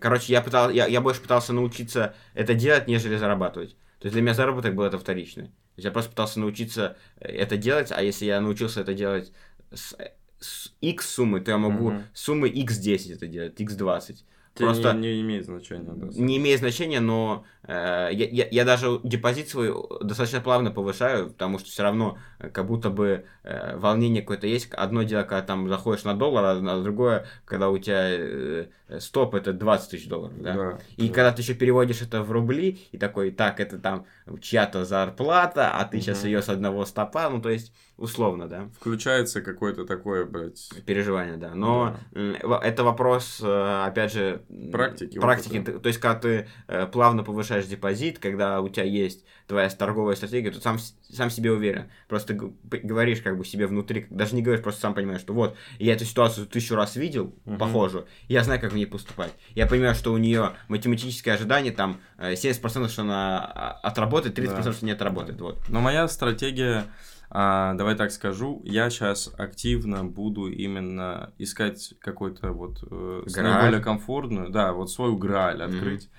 [0.00, 3.72] Короче, я, пытал, я, я больше пытался научиться это делать, нежели зарабатывать.
[3.98, 5.46] То есть для меня заработок был это вторичный.
[5.46, 9.32] То есть я просто пытался научиться это делать, а если я научился это делать
[9.74, 9.96] с,
[10.40, 14.16] с x суммы, то я могу с суммы x10 это делать, x20.
[14.58, 16.08] Тебе Просто не, не имеет значения, да.
[16.20, 19.72] не имеет значения, но э, я, я, я даже депозит свой
[20.02, 24.72] достаточно плавно повышаю, потому что все равно э, как будто бы э, волнение какое-то есть.
[24.72, 28.66] Одно дело, когда там заходишь на доллар, а другое, когда у тебя э,
[29.00, 30.34] стоп это 20 тысяч долларов.
[30.40, 30.54] Да?
[30.54, 31.14] Да, И да.
[31.14, 34.06] когда ты еще переводишь это в рубли, и такой, так, это там
[34.40, 36.26] чья-то зарплата, а ты сейчас Мгм.
[36.28, 40.70] ее с одного стопа, ну, то есть, условно, да, Включается какое-то такое, блядь...
[40.86, 41.54] переживание, да.
[41.54, 41.96] Но
[42.42, 45.58] во- это вопрос, э, опять же, Практики, практики.
[45.58, 45.78] опыта.
[45.80, 50.50] То есть, когда ты э, плавно повышаешь депозит, когда у тебя есть твоя торговая стратегия,
[50.50, 50.78] то сам,
[51.12, 51.90] сам себе уверен.
[52.08, 55.94] Просто говоришь как бы себе внутри, даже не говоришь, просто сам понимаешь, что вот, я
[55.94, 57.58] эту ситуацию тысячу раз видел, Мгм.
[57.58, 59.32] похожую, я знаю, как в ней поступать.
[59.54, 64.64] Я понимаю, что у нее математическое ожидание, там, э, 70% что она а, отработает, 30%
[64.64, 64.72] Да.
[64.72, 65.62] что не отработает, вот.
[65.68, 66.84] Но моя стратегия,
[67.30, 74.50] а, давай так скажу, я сейчас активно буду именно искать какой-то вот э, наиболее комфортную,
[74.50, 76.10] да, вот свою грааль открыть.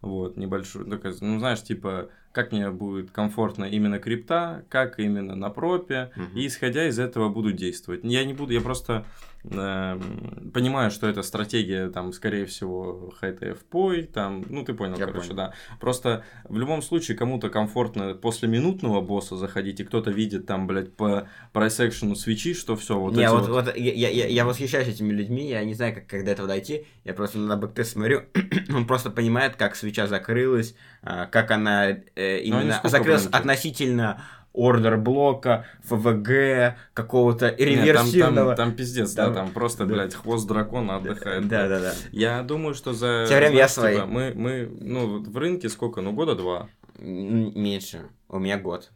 [0.00, 6.10] Вот, небольшую, ну, знаешь, типа, как мне будет комфортно именно крипта, как именно на пропе,
[6.16, 6.36] Мгм.
[6.36, 8.00] и исходя из этого буду действовать.
[8.02, 9.04] Я не буду, я просто
[9.48, 15.28] понимаю, что это стратегия, там, скорее всего, HTF пой, там, ну, ты понял, Я короче,
[15.28, 15.36] понял.
[15.36, 15.52] да.
[15.80, 20.94] Просто в любом случае кому-то комфортно после минутного босса заходить, и кто-то видит там, блядь,
[20.94, 23.66] по прайс-экшену свечи, что все, вот не, вот, вот...
[23.66, 26.48] вот я, я, я- я восхищаюсь этими людьми, я не знаю, как, как до этого
[26.48, 26.86] дойти.
[27.04, 28.22] Я просто на бэктест смотрю,
[28.74, 34.22] он просто понимает, как свеча закрылась, а, как она э, именно закрылась относительно
[34.54, 38.54] ордер блока, ФВГ, какого-то Не, там, реверсивного.
[38.54, 39.34] там, там пиздец, да, Да.
[39.34, 39.92] там просто, Да.
[39.94, 41.46] блядь, хвост дракона отдыхает.
[41.48, 41.92] Да, да, да.
[42.12, 43.24] Я думаю, что за...
[43.26, 43.94] Всё время я знаешь, свои.
[43.96, 46.00] типа, мы, мы, ну, в рынке сколько?
[46.00, 48.02] Ну, года два Меньше.
[48.28, 48.90] У меня год.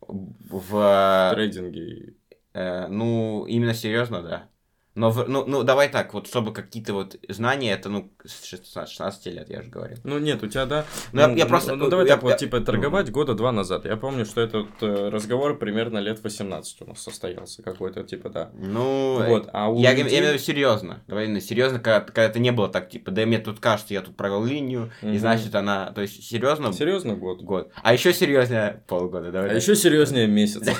[0.00, 0.28] в
[0.70, 2.14] В, трейдинге.
[2.52, 4.48] э, ну, именно серьезно, да.
[4.96, 9.26] Но, в- ну, ну, давай так, вот чтобы какие-то вот знания, это, ну, с 16
[9.26, 9.98] лет, я же говорил.
[10.04, 10.84] Ну нет, у тебя, да.
[11.12, 13.84] Ну, я- я просто- Ну, давай я- так вот, я- типа, торговать года два назад.
[13.84, 17.62] Я помню, что этот э, разговор примерно лет 18 у нас состоялся.
[17.62, 18.50] Какой-то, типа, да.
[18.54, 21.02] Ну, Вот, а у я, людей- я имею в виду серьезно.
[21.06, 24.00] Давай именно серьезно, когда, когда это не было так, типа, да мне тут кажется, я
[24.00, 25.18] тут провел линию, и Мгм.
[25.18, 27.42] значит она, то есть серьезно Серьезно год.
[27.42, 27.70] год.
[27.82, 29.50] А еще серьезнее полгода, давай.
[29.50, 29.62] А так.
[29.62, 30.66] еще серьезнее месяц.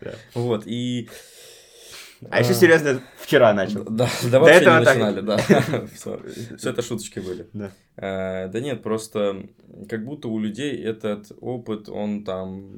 [0.34, 1.08] Вот, и...
[2.30, 3.84] А еще серьезно вчера начал.
[3.84, 4.84] Да, да вообще не так.
[4.84, 5.38] начинали, да.
[6.56, 7.48] Все это шуточки были.
[7.52, 7.70] Да.
[7.96, 9.48] Э, Да нет, просто
[9.88, 12.72] как будто у людей этот опыт, он там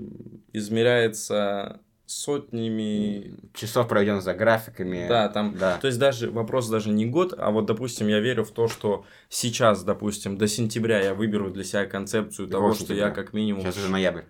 [0.52, 3.34] измеряется сотнями...
[3.52, 5.06] Часов проведен за графиками.
[5.08, 5.56] Да, там...
[5.58, 5.76] Да.
[5.78, 9.04] То есть даже вопрос даже не год, а вот, допустим, я верю в то, что
[9.28, 13.76] сейчас, допустим, до сентября я выберу для себя концепцию того, что я как минимум Сейчас
[13.76, 14.22] уже ноябрь.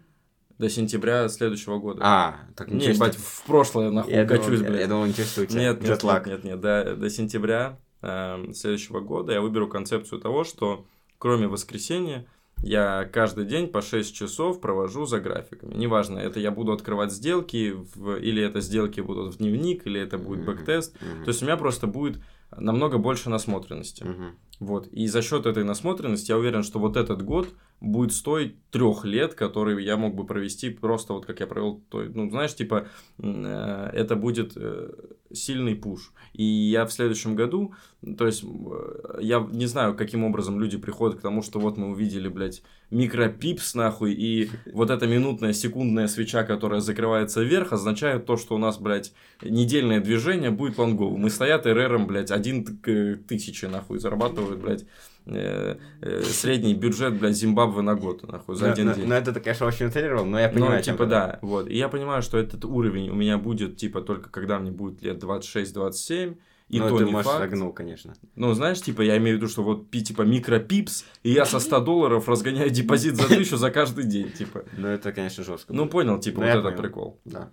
[0.58, 2.00] До сентября следующего года.
[2.02, 4.80] А, так Не, ебать, в прошлое нахуй я качусь, блядь.
[4.80, 5.60] я думал, ничего себе у тебя.
[5.60, 10.44] Нет, нет, нет, нет, нет, до, до сентября э, следующего года я выберу концепцию того,
[10.44, 10.86] что
[11.18, 12.26] кроме воскресенья
[12.62, 15.74] я каждый день по 6 часов провожу за графиками.
[15.74, 20.18] Неважно, это я буду открывать сделки, в, или это сделки будут в дневник, или это
[20.18, 20.96] будет бэктест.
[20.96, 21.24] Mm-hmm.
[21.24, 22.20] То есть у меня просто будет
[22.56, 24.02] намного больше насмотренности.
[24.02, 24.36] Мгм.
[24.60, 24.86] Вот.
[24.88, 27.48] И за счет этой насмотренности я уверен, что вот этот год
[27.80, 31.80] будет стоить трех лет, которые я мог бы провести просто вот как я провел.
[31.90, 34.90] то- Ну, знаешь, типа, э, это будет э,
[35.32, 36.12] сильный пуш.
[36.32, 37.74] И я в следующем году,
[38.16, 41.90] то есть, э, я не знаю, каким образом люди приходят к тому, что вот мы
[41.90, 48.36] увидели, блядь, микропипс, нахуй, и вот эта минутная, секундная свеча, которая закрывается вверх, означает то,
[48.36, 49.12] что у нас, блядь,
[49.42, 51.26] недельное движение будет лонговым.
[51.26, 54.86] И стоят РРом, блядь, один к тысячи, нахуй, зарабатывают, блядь,
[55.26, 59.06] э, э, средний бюджет, блядь, Зимбабве на год, нахуй, за Ну, один ну, день.
[59.08, 61.68] ну, это конечно, очень утрировал, но я понимаю, о Ну, типа, да, вот.
[61.68, 65.17] И я понимаю, что этот уровень у меня будет, типа, только когда мне будет лет
[65.18, 66.36] 26-27,
[66.68, 67.38] и Ну, то ты, не может, факт.
[67.50, 68.14] загнул, конечно.
[68.34, 71.80] Ну, знаешь, типа, я имею в виду, что вот, типа, микропипс, и я со 100
[71.80, 74.64] долларов разгоняю депозит за тысячу за каждый день, типа.
[74.76, 75.72] Ну, это, конечно, жестко.
[75.72, 77.20] Ну, понял, типа, Ну, вот это прикол.
[77.24, 77.50] Да.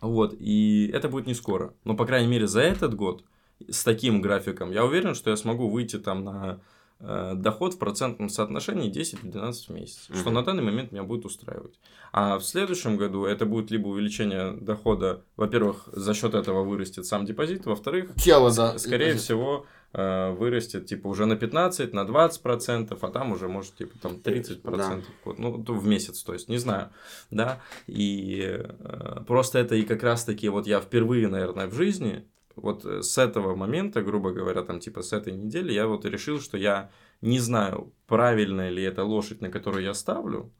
[0.00, 1.72] Вот, и это будет не скоро.
[1.84, 3.24] Но, по крайней мере, за этот год
[3.70, 6.60] с таким графиком я уверен, что я смогу выйти там на
[7.02, 10.34] доход в процентном соотношении 10-12 в месяц, что Мгм.
[10.34, 11.78] на данный момент меня будет устраивать.
[12.12, 17.24] А в следующем году это будет либо увеличение дохода, во-первых, за счет этого вырастет сам
[17.24, 18.78] депозит, во-вторых, Тело, да.
[18.78, 23.74] скорее всего, э, вырастет типа уже на 15, на 20 процентов, а там уже может
[23.74, 26.90] типа там 30 процентов, вот, ну в месяц, то есть не знаю,
[27.30, 32.24] да, и э, просто это и как раз таки вот я впервые, наверное, в жизни
[32.56, 36.40] вот э, с этого момента, грубо говоря, там типа с этой недели я вот решил,
[36.40, 36.90] что я
[37.20, 40.50] не знаю, правильная ли это лошадь, на которую я ставлю,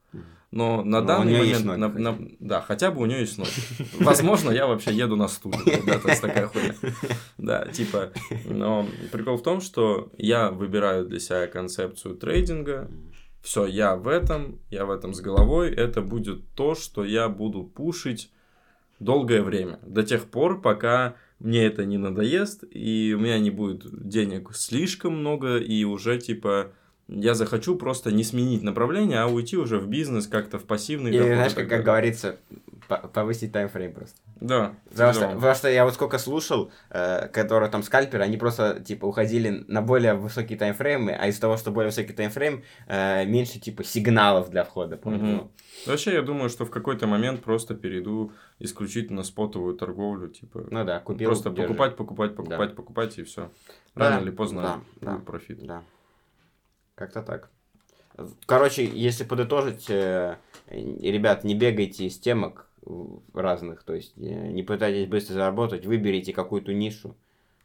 [0.51, 3.51] но на Но данный момент, на- на- да, хотя бы у нее есть ноги.
[3.99, 6.75] Возможно, я вообще еду на стуле, да, то есть такая хуйня.
[7.39, 8.13] Да, типа,
[8.45, 12.91] но прикол в том, что я выбираю для себя концепцию трейдинга,
[13.43, 17.65] все, я в этом, я в этом с головой, это будет то, что я буду
[17.65, 18.31] пушить
[19.01, 23.85] долгое время, до тех пор, пока мне это не надоест, и у меня не будет
[24.09, 26.73] денег слишком много, и уже, типа,
[27.09, 31.19] я захочу просто не сменить направление, а уйти уже в бизнес, как-то в пассивный Или,
[31.19, 32.39] доход знаешь, как, как говорится,
[32.97, 34.17] повысить таймфрейм просто.
[34.41, 34.75] Да.
[34.91, 39.07] Потому что, потому что я вот сколько слушал, э, которые там скальперы, они просто, типа,
[39.07, 43.85] уходили на более высокие таймфреймы, а из того, что более высокий таймфрейм, э, меньше, типа,
[43.85, 44.97] сигналов для входа.
[44.97, 45.03] Мгм.
[45.03, 45.51] понял?
[45.87, 50.67] Вообще, я думаю, что в какой-то момент просто перейду исключительно спотовую торговлю, типа.
[50.71, 51.69] Ну да, купил, просто держи.
[51.69, 53.51] покупать, покупать, покупать, покупать, и все.
[53.95, 55.19] Рано Да, или поздно да, да.
[55.19, 55.65] профит.
[55.67, 55.83] Да.
[56.95, 57.51] Как-то так.
[58.47, 60.37] Короче, если подытожить, э,
[60.69, 62.69] ребят, не бегайте из темок
[63.33, 67.17] разных, то есть не пытайтесь быстро заработать, выберите какую-то нишу.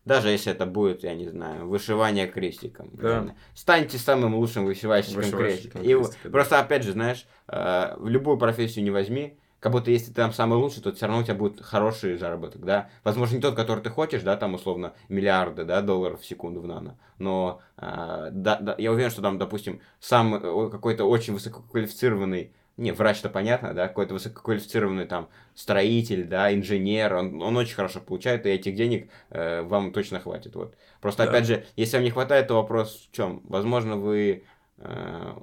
[0.05, 2.89] Даже если это будет, я не знаю, вышивание крестиком.
[2.93, 3.35] Да.
[3.53, 5.81] Станьте самым лучшим вышивальщиком Вышивальщиком крестиком.
[5.81, 6.29] И крестика, да.
[6.29, 10.31] просто, опять же, знаешь, э, в любую профессию не возьми, как будто если ты там
[10.31, 12.89] самый лучший, то все равно у тебя будет хороший заработок, да.
[13.03, 16.67] Возможно, не тот, который ты хочешь, да, там условно миллиарды, да, долларов в секунду в
[16.67, 16.97] нано.
[17.17, 22.91] Но э, да, да, я уверен, что там, допустим, сам э, какой-то очень высококвалифицированный, не,
[22.91, 28.49] врач-то понятно, да, какой-то высококвалифицированный там строитель, да, инженер, он, он очень хорошо получает, и
[28.49, 30.75] этих денег э, вам точно хватит, вот.
[31.01, 31.29] Просто, Да.
[31.29, 33.41] опять же, если вам не хватает, то вопрос в чем?
[33.45, 34.43] Возможно, вы
[34.77, 35.33] э,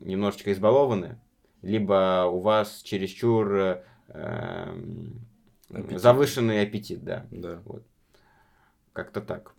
[0.00, 1.18] немножечко избалованы,
[1.62, 5.26] либо у вас чересчур э, эм,
[5.72, 6.00] Аппетит.
[6.00, 7.26] завышенный аппетит, да.
[7.32, 7.60] Да.
[8.92, 9.54] Как-то так.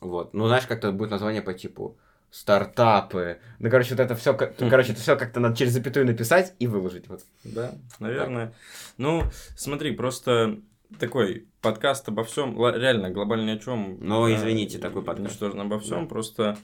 [0.00, 0.34] Вот.
[0.34, 1.96] Ну, знаешь, как-то будет название по типу
[2.32, 3.38] стартапы.
[3.58, 7.06] Ну, короче, вот это все, короче, это все как-то надо через запятую написать и выложить.
[7.06, 7.20] Вот.
[7.44, 8.54] Да, наверное.
[8.96, 9.22] Ну,
[9.54, 10.58] смотри, просто
[10.98, 13.98] такой подкаст обо всем, реально глобально ни о чем.
[14.00, 15.30] Ну, извините, такой подкаст.
[15.30, 16.08] Ничтожно обо всем, Да.
[16.08, 16.58] просто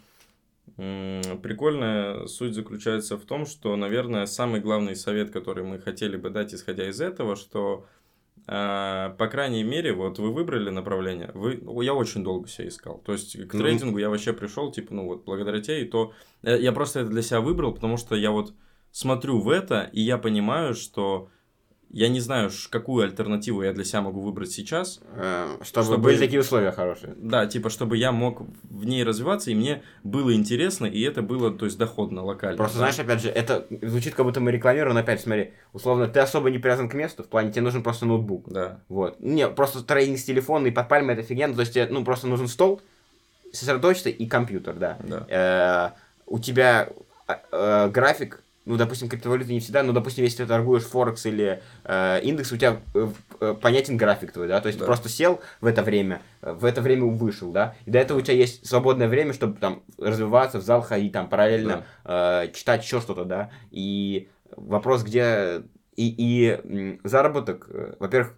[0.76, 6.54] прикольная суть заключается в том, что, наверное, самый главный совет, который мы хотели бы дать,
[6.54, 7.86] исходя из этого, что
[8.48, 12.98] по крайней мере, вот вы выбрали направление, вы, о, я очень долго себя искал.
[13.04, 16.12] То есть к Ну, трейдингу я вообще пришел, типа, ну вот, благодаря тебе, и то
[16.42, 18.54] э, я просто это для себя выбрал, потому что я вот
[18.90, 21.28] смотрю в это, и я понимаю, что
[21.90, 25.00] я не знаю, какую альтернативу я для себя могу выбрать сейчас.
[25.14, 27.14] Э, Чтобы, Чтобы- были такие условия хорошие.
[27.16, 31.50] Да, типа, чтобы я мог в ней развиваться, и мне было интересно, и это было,
[31.50, 32.58] то есть, доходно, локально.
[32.58, 32.90] Просто, да.
[32.90, 36.50] знаешь, опять же, это звучит, как будто мы рекламируем, но опять, смотри, условно, ты особо
[36.50, 38.50] не привязан к месту, в плане тебе нужен просто ноутбук.
[38.50, 39.18] Да, Вот.
[39.20, 42.04] Не, просто трейдинг с телефона и под пальмой это фигня, ну, то есть тебе, ну,
[42.04, 42.82] просто нужен стол,
[43.52, 44.98] сосредоточиться и компьютер, да.
[45.02, 45.94] да.
[45.94, 46.90] Э, у тебя
[47.26, 51.62] э, э, график ну, допустим, криптовалюта не всегда, но, допустим, если ты торгуешь Форекс или
[51.84, 53.08] э, индекс, у тебя э,
[53.40, 54.84] э, понятен график твой, да, то есть Да.
[54.84, 58.18] ты просто сел в это время, э, в это время вышел, да, и до этого
[58.18, 62.84] у тебя есть свободное время, чтобы там развиваться, в зал ходить, там параллельно э, читать
[62.84, 65.62] еще что-то, да, и вопрос, где
[65.96, 68.34] и, и заработок, э, во-первых,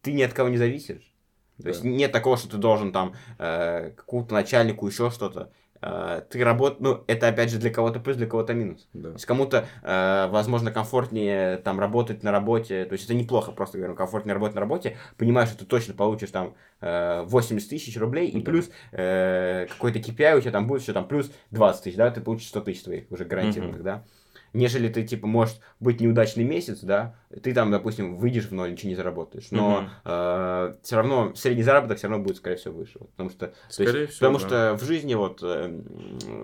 [0.00, 1.12] ты ни от кого не зависишь,
[1.58, 1.68] то Да.
[1.68, 5.50] есть нет такого, что ты должен там э, какому-то начальнику еще что-то.
[5.84, 8.88] Э, ты работаешь, ну, это опять же для кого-то плюс, для кого-то минус.
[8.94, 9.10] Да.
[9.10, 13.78] То есть кому-то, э, возможно, комфортнее там работать на работе, то есть это неплохо, просто
[13.78, 18.28] говорю, комфортнее работать на работе, понимаешь, что ты точно получишь там э, 80 тысяч рублей,
[18.28, 18.50] и Да.
[18.50, 22.20] плюс э, какой-то KPI у тебя там будет еще там плюс 20 тысяч, да, ты
[22.20, 24.04] получишь 100 тысяч твоих уже гарантированных, да.
[24.54, 28.88] Нежели ты, типа, может быть неудачный месяц, да, ты там, допустим, выйдешь в ноль, ничего
[28.88, 30.78] не заработаешь, но Мгм.
[30.82, 33.74] все равно средний заработок все равно будет, скорее всего, выше, вот, потому что то есть,
[33.90, 34.46] Скорее всего, Потому да.
[34.46, 35.68] что в жизни, вот, э,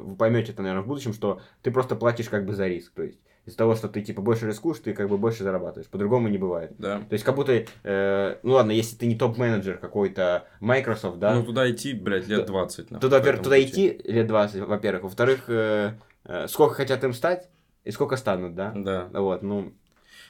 [0.03, 2.93] вы поймете это, наверное, в будущем, что ты просто платишь как бы за риск.
[2.95, 5.89] То есть из-за того, что ты типа больше рискуешь, ты как бы больше зарабатываешь.
[5.89, 6.73] По-другому не бывает.
[6.79, 6.99] Да.
[6.99, 11.45] То есть как будто, э, ну ладно, если ты не топ-менеджер какой-то Microsoft, да, Ну,
[11.45, 12.47] туда идти, блядь, лет Да.
[12.47, 12.91] 20.
[12.91, 13.69] нахуй, туда, во-первых, туда пути.
[13.69, 15.05] идти лет 20, во-первых.
[15.05, 15.93] Во-вторых, э,
[16.25, 17.49] э, сколько хотят им стать
[17.85, 18.73] и сколько станут, да?
[18.75, 19.09] Да.
[19.13, 19.73] Вот, ну...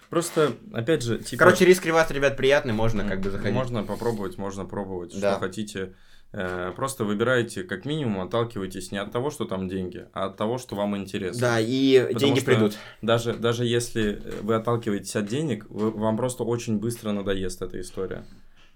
[0.09, 1.45] Просто, опять же, типа...
[1.45, 3.55] Короче, риск реват, ребят, приятный, можно как бы заходить.
[3.55, 5.33] Можно попробовать, можно пробовать, Да.
[5.33, 5.95] что хотите.
[6.33, 10.59] Э, Просто выбирайте, как минимум, отталкивайтесь не от того, что там деньги, а от того,
[10.59, 11.41] что вам интересно.
[11.41, 12.77] Да, и Потому деньги придут.
[13.03, 18.25] Даже, даже если вы отталкиваетесь от денег, вы- вам просто очень быстро надоест эта история.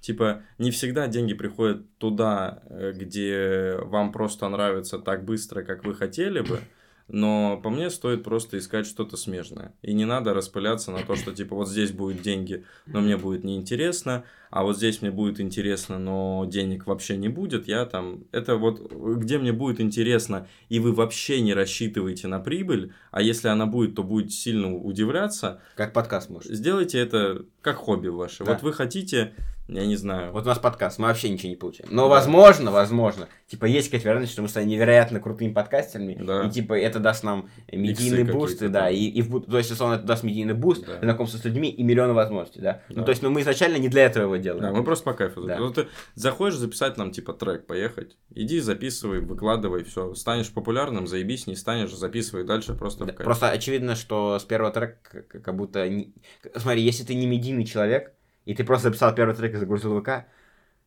[0.00, 5.94] Типа, не всегда деньги приходят туда, э, где вам просто нравится так быстро, как вы
[5.94, 6.60] хотели бы,
[7.08, 9.74] но по мне стоит просто искать что-то смежное.
[9.82, 13.44] И не надо распыляться на то, что типа вот здесь будут деньги, но мне будет
[13.44, 17.66] неинтересно, а вот здесь мне будет интересно, но денег вообще не будет.
[17.68, 18.24] Я там...
[18.32, 23.48] Это вот где мне будет интересно, и вы вообще не рассчитываете на прибыль, а если
[23.48, 26.52] она будет, то будет сильно удивляться, Как подкаст может.
[26.52, 28.44] сделайте это как хобби ваше.
[28.44, 28.52] Да.
[28.52, 29.34] Вот вы хотите,
[29.66, 31.88] я не знаю, Вот у нас подкаст, мы вообще ничего не получаем.
[31.92, 32.08] Но Да.
[32.08, 36.44] возможно, возможно, типа есть какая-то вероятность, что мы станем невероятно крутыми подкастерами, Да.
[36.46, 38.90] и типа это даст нам медийный Иксы boost, да, да.
[38.90, 40.98] и, и в то есть, условно, это даст медийный boost, Да.
[41.00, 42.82] знакомство с людьми и миллионы возможностей, да.
[42.90, 43.02] Ну, Да.
[43.04, 44.62] то есть, ну, мы изначально не для этого его делаем.
[44.62, 45.42] Да, мы просто по кайфу.
[45.42, 45.58] Да.
[45.58, 48.16] Вот ты заходишь записать нам, типа, трек, поехать.
[48.34, 50.14] Иди, записывай, выкладывай, все.
[50.14, 53.12] Станешь популярным, заебись, не станешь, записывай дальше просто Да.
[53.14, 55.88] Просто очевидно, что с первого трека как будто...
[55.88, 56.12] не-
[56.56, 58.12] Смотри, если ты не медийный человек,
[58.44, 60.26] и ты просто записал первый трек и загрузил ВК,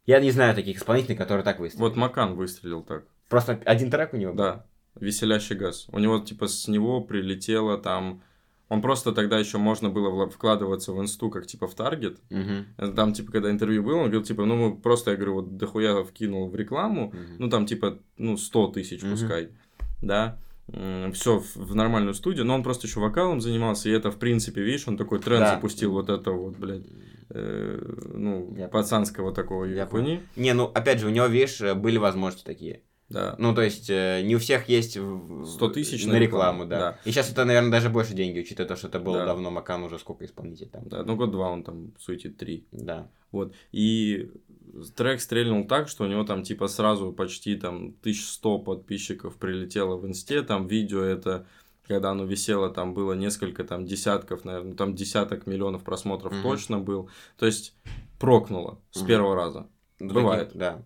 [0.05, 1.83] я не знаю таких исполнителей, которые так выстрелили.
[1.89, 3.03] Вот Макан выстрелил так.
[3.29, 4.37] Просто один трек у него был?
[4.37, 4.65] Да,
[4.99, 5.87] веселящий газ.
[5.91, 8.21] У него, типа, с него прилетело там...
[8.69, 12.19] Он просто тогда еще можно было вкладываться в инсту, как типа в таргет.
[12.29, 12.93] Мгм.
[12.95, 16.03] Там, типа, когда интервью было, он говорил, типа, ну, мы просто, я говорю, вот дохуя
[16.03, 17.35] вкинул в рекламу, Мгм.
[17.39, 19.11] ну, там, типа, ну, 100 тысяч Мгм.
[19.11, 19.49] пускай,
[20.01, 20.37] да,
[21.13, 24.87] все в, нормальную студию, но он просто еще вокалом занимался, и это, в принципе, видишь,
[24.87, 25.55] он такой тренд Да.
[25.55, 26.85] запустил вот это вот, блядь,
[27.29, 31.97] э, ну, Я- пацанского такого Я хуйни, Не, ну, опять же, у него, видишь, были
[31.97, 32.81] возможности такие.
[33.09, 33.35] да.
[33.39, 36.79] Ну, то есть, э, не у всех есть в- 100 тысяч на рекламу, рекламу, да.
[36.79, 36.99] да.
[37.05, 39.25] И сейчас это, наверное, даже больше деньги, учитывая то, что это было Да.
[39.27, 40.89] давно, Макан уже сколько исполнителей там.
[40.89, 42.67] Да, ну, год-два он там суетит три.
[42.73, 43.09] Да.
[43.31, 43.53] Вот.
[43.71, 44.29] И
[44.95, 50.05] трек стрельнул так, что у него там типа сразу почти там 1100 подписчиков прилетело в
[50.07, 50.41] инсте.
[50.41, 51.45] Там видео это,
[51.87, 56.41] когда оно висело, там было несколько там десятков, наверное, там десяток миллионов просмотров Мгм.
[56.43, 57.09] точно был.
[57.37, 57.75] То есть
[58.19, 59.07] прокнуло с Мгм.
[59.07, 59.67] первого раза.
[59.99, 60.51] Ну, Бывает.
[60.53, 60.83] да.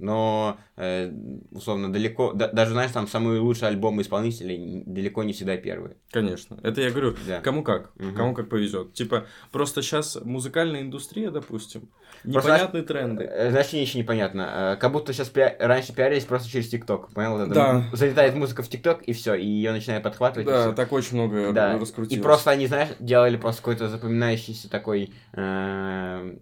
[0.00, 1.12] Но, э,
[1.52, 2.32] условно, далеко...
[2.32, 5.96] да- даже, знаешь, там самые лучшие альбомы исполнителей далеко не всегда первые.
[6.10, 6.58] Конечно.
[6.62, 7.40] Это я говорю, Да.
[7.40, 8.16] кому как, Мгм.
[8.16, 8.94] кому как повезет.
[8.94, 11.90] Типа, просто сейчас музыкальная индустрия, допустим,
[12.22, 13.24] Просто, непонятные тренды.
[13.24, 14.74] Э, Знаешь, мне еще непонятно.
[14.74, 17.12] Э, Как будто сейчас раньше пиарились просто через ТикТок.
[17.12, 17.36] Понял?
[17.36, 17.84] Вот Да.
[17.92, 20.46] Залетает музыка в ТикТок, и все, и ее начинает подхватывать.
[20.46, 21.78] Да, так очень много Да.
[21.78, 22.18] раскрутилось.
[22.18, 26.36] И просто они, знаешь, делали просто какой-то запоминающийся такой э,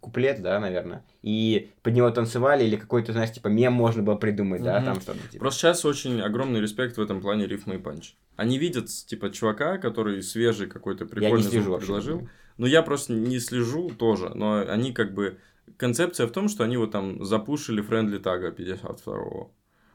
[0.00, 1.04] куплет, да, наверное.
[1.22, 4.84] И под него танцевали, или какой-то, знаешь, типа мем можно было придумать, да, Мгм.
[4.84, 5.18] там что-то.
[5.28, 5.38] Типа.
[5.40, 8.14] Просто сейчас очень огромный респект в этом плане Рифмы и Панчи.
[8.36, 12.28] Они видят, типа, чувака, который свежий какой-то прикольный слежу звук вообще предложил.
[12.56, 15.38] Ну, я просто не слежу тоже, но они как бы...
[15.76, 19.52] Концепция в том, что они вот там запушили френдли тага 52-го.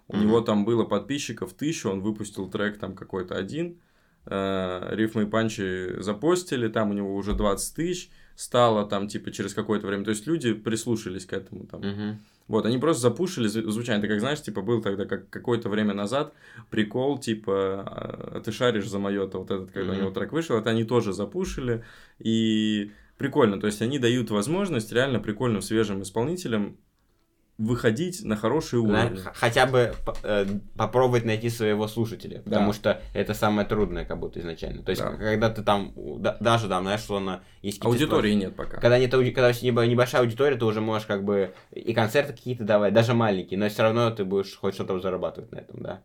[0.10, 0.26] У Мгм.
[0.28, 3.80] него там было подписчиков тысячу, он выпустил трек там какой-то один,
[4.26, 9.88] рифмы и панчи запостили, там у него уже 20 тысяч стало там типа через какое-то
[9.88, 10.04] время.
[10.06, 11.82] То есть люди прислушались к этому там.
[11.82, 12.20] Мгм.
[12.48, 14.02] Вот, они просто запушили зву- звучание.
[14.02, 16.34] Ты как знаешь, типа, был тогда как какое-то время назад
[16.70, 17.84] прикол, типа,
[18.36, 20.02] а ты шаришь за Майота, вот этот, когда у Мгм.
[20.04, 21.84] него трек вышел, это они тоже запушили.
[22.20, 26.76] И прикольно, то есть они дают возможность реально прикольным свежим исполнителям
[27.60, 29.18] выходить на хороший На- уровень.
[29.22, 29.94] х- хотя бы
[30.24, 30.46] э,
[30.76, 32.74] попробовать найти своего слушателя, потому Да.
[32.74, 34.82] что это самое трудное, как будто изначально.
[34.84, 35.12] То есть, Да.
[35.12, 38.78] когда ты там, да- даже там, знаешь, что на есть Аудитории нет пока.
[38.80, 39.52] Когда нет ауди- когда
[39.86, 43.84] небольшая аудитория, ты уже можешь как бы и концерты какие-то давать, даже маленькие, но все
[43.84, 46.02] равно ты будешь хоть что-то зарабатывать на этом, да.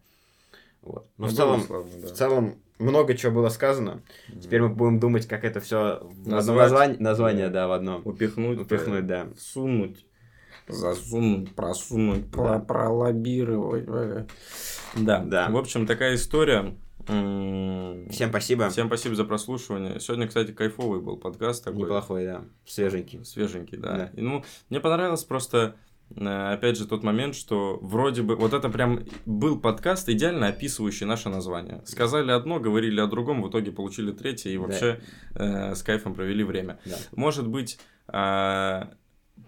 [0.83, 1.07] Вот.
[1.17, 2.07] Но в Ну, целом, безусловно, да.
[2.09, 4.03] в целом много чего было сказано.
[4.41, 6.59] Теперь мы будем думать, как это все в одно Назвать.
[6.71, 8.03] название, название, да, в одном.
[8.05, 9.27] Упихнуть, Упихнуть, э, да.
[9.37, 10.05] всунуть,
[10.69, 13.85] засунуть, просунуть, про- пролоббировать.
[13.89, 14.27] э.
[14.97, 15.21] Да.
[15.25, 15.49] Да.
[15.51, 16.75] В общем, такая история.
[17.07, 18.69] Всем спасибо.
[18.69, 19.99] Всем спасибо за прослушивание.
[20.01, 21.83] Сегодня, кстати, кайфовый был подкаст такой.
[21.83, 22.45] Неплохой, да.
[22.67, 23.25] Свеженький.
[23.25, 23.97] Свеженький, да.
[23.97, 24.11] Да.
[24.15, 25.77] И, ну, мне понравилось просто,
[26.15, 28.37] э, опять же, тот момент, что вроде бы...
[28.37, 31.81] Вот это прям был подкаст, идеально описывающий наше название.
[31.87, 34.63] Сказали одно, говорили о другом, в итоге получили третье, и Да.
[34.65, 35.01] вообще
[35.35, 36.79] э, с кайфом провели время.
[36.85, 36.97] Да.
[37.17, 38.91] Может быть, а,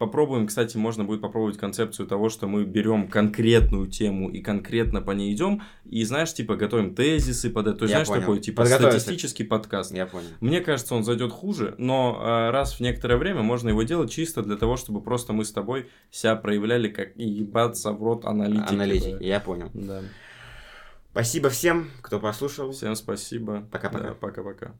[0.00, 5.10] попробуем, кстати, можно будет попробовать концепцию того, что мы берем конкретную тему и конкретно по
[5.10, 7.80] ней идем, и, знаешь, типа, готовим тезисы под это.
[7.80, 8.20] То есть, знаешь, понял.
[8.22, 9.92] такой, типа, статистический подкаст.
[9.92, 10.26] Я понял.
[10.40, 14.42] Мне кажется, он зайдет хуже, но а, раз в некоторое время можно его делать чисто
[14.42, 18.72] для того, чтобы просто мы с тобой себя проявляли как ебаться в рот аналитики.
[18.72, 19.70] Аналитик, я понял.
[19.74, 20.00] Да.
[21.10, 22.72] Спасибо всем, кто послушал.
[22.72, 23.68] Всем спасибо.
[23.70, 24.08] Пока-пока.
[24.08, 24.72] Да, пока-пока.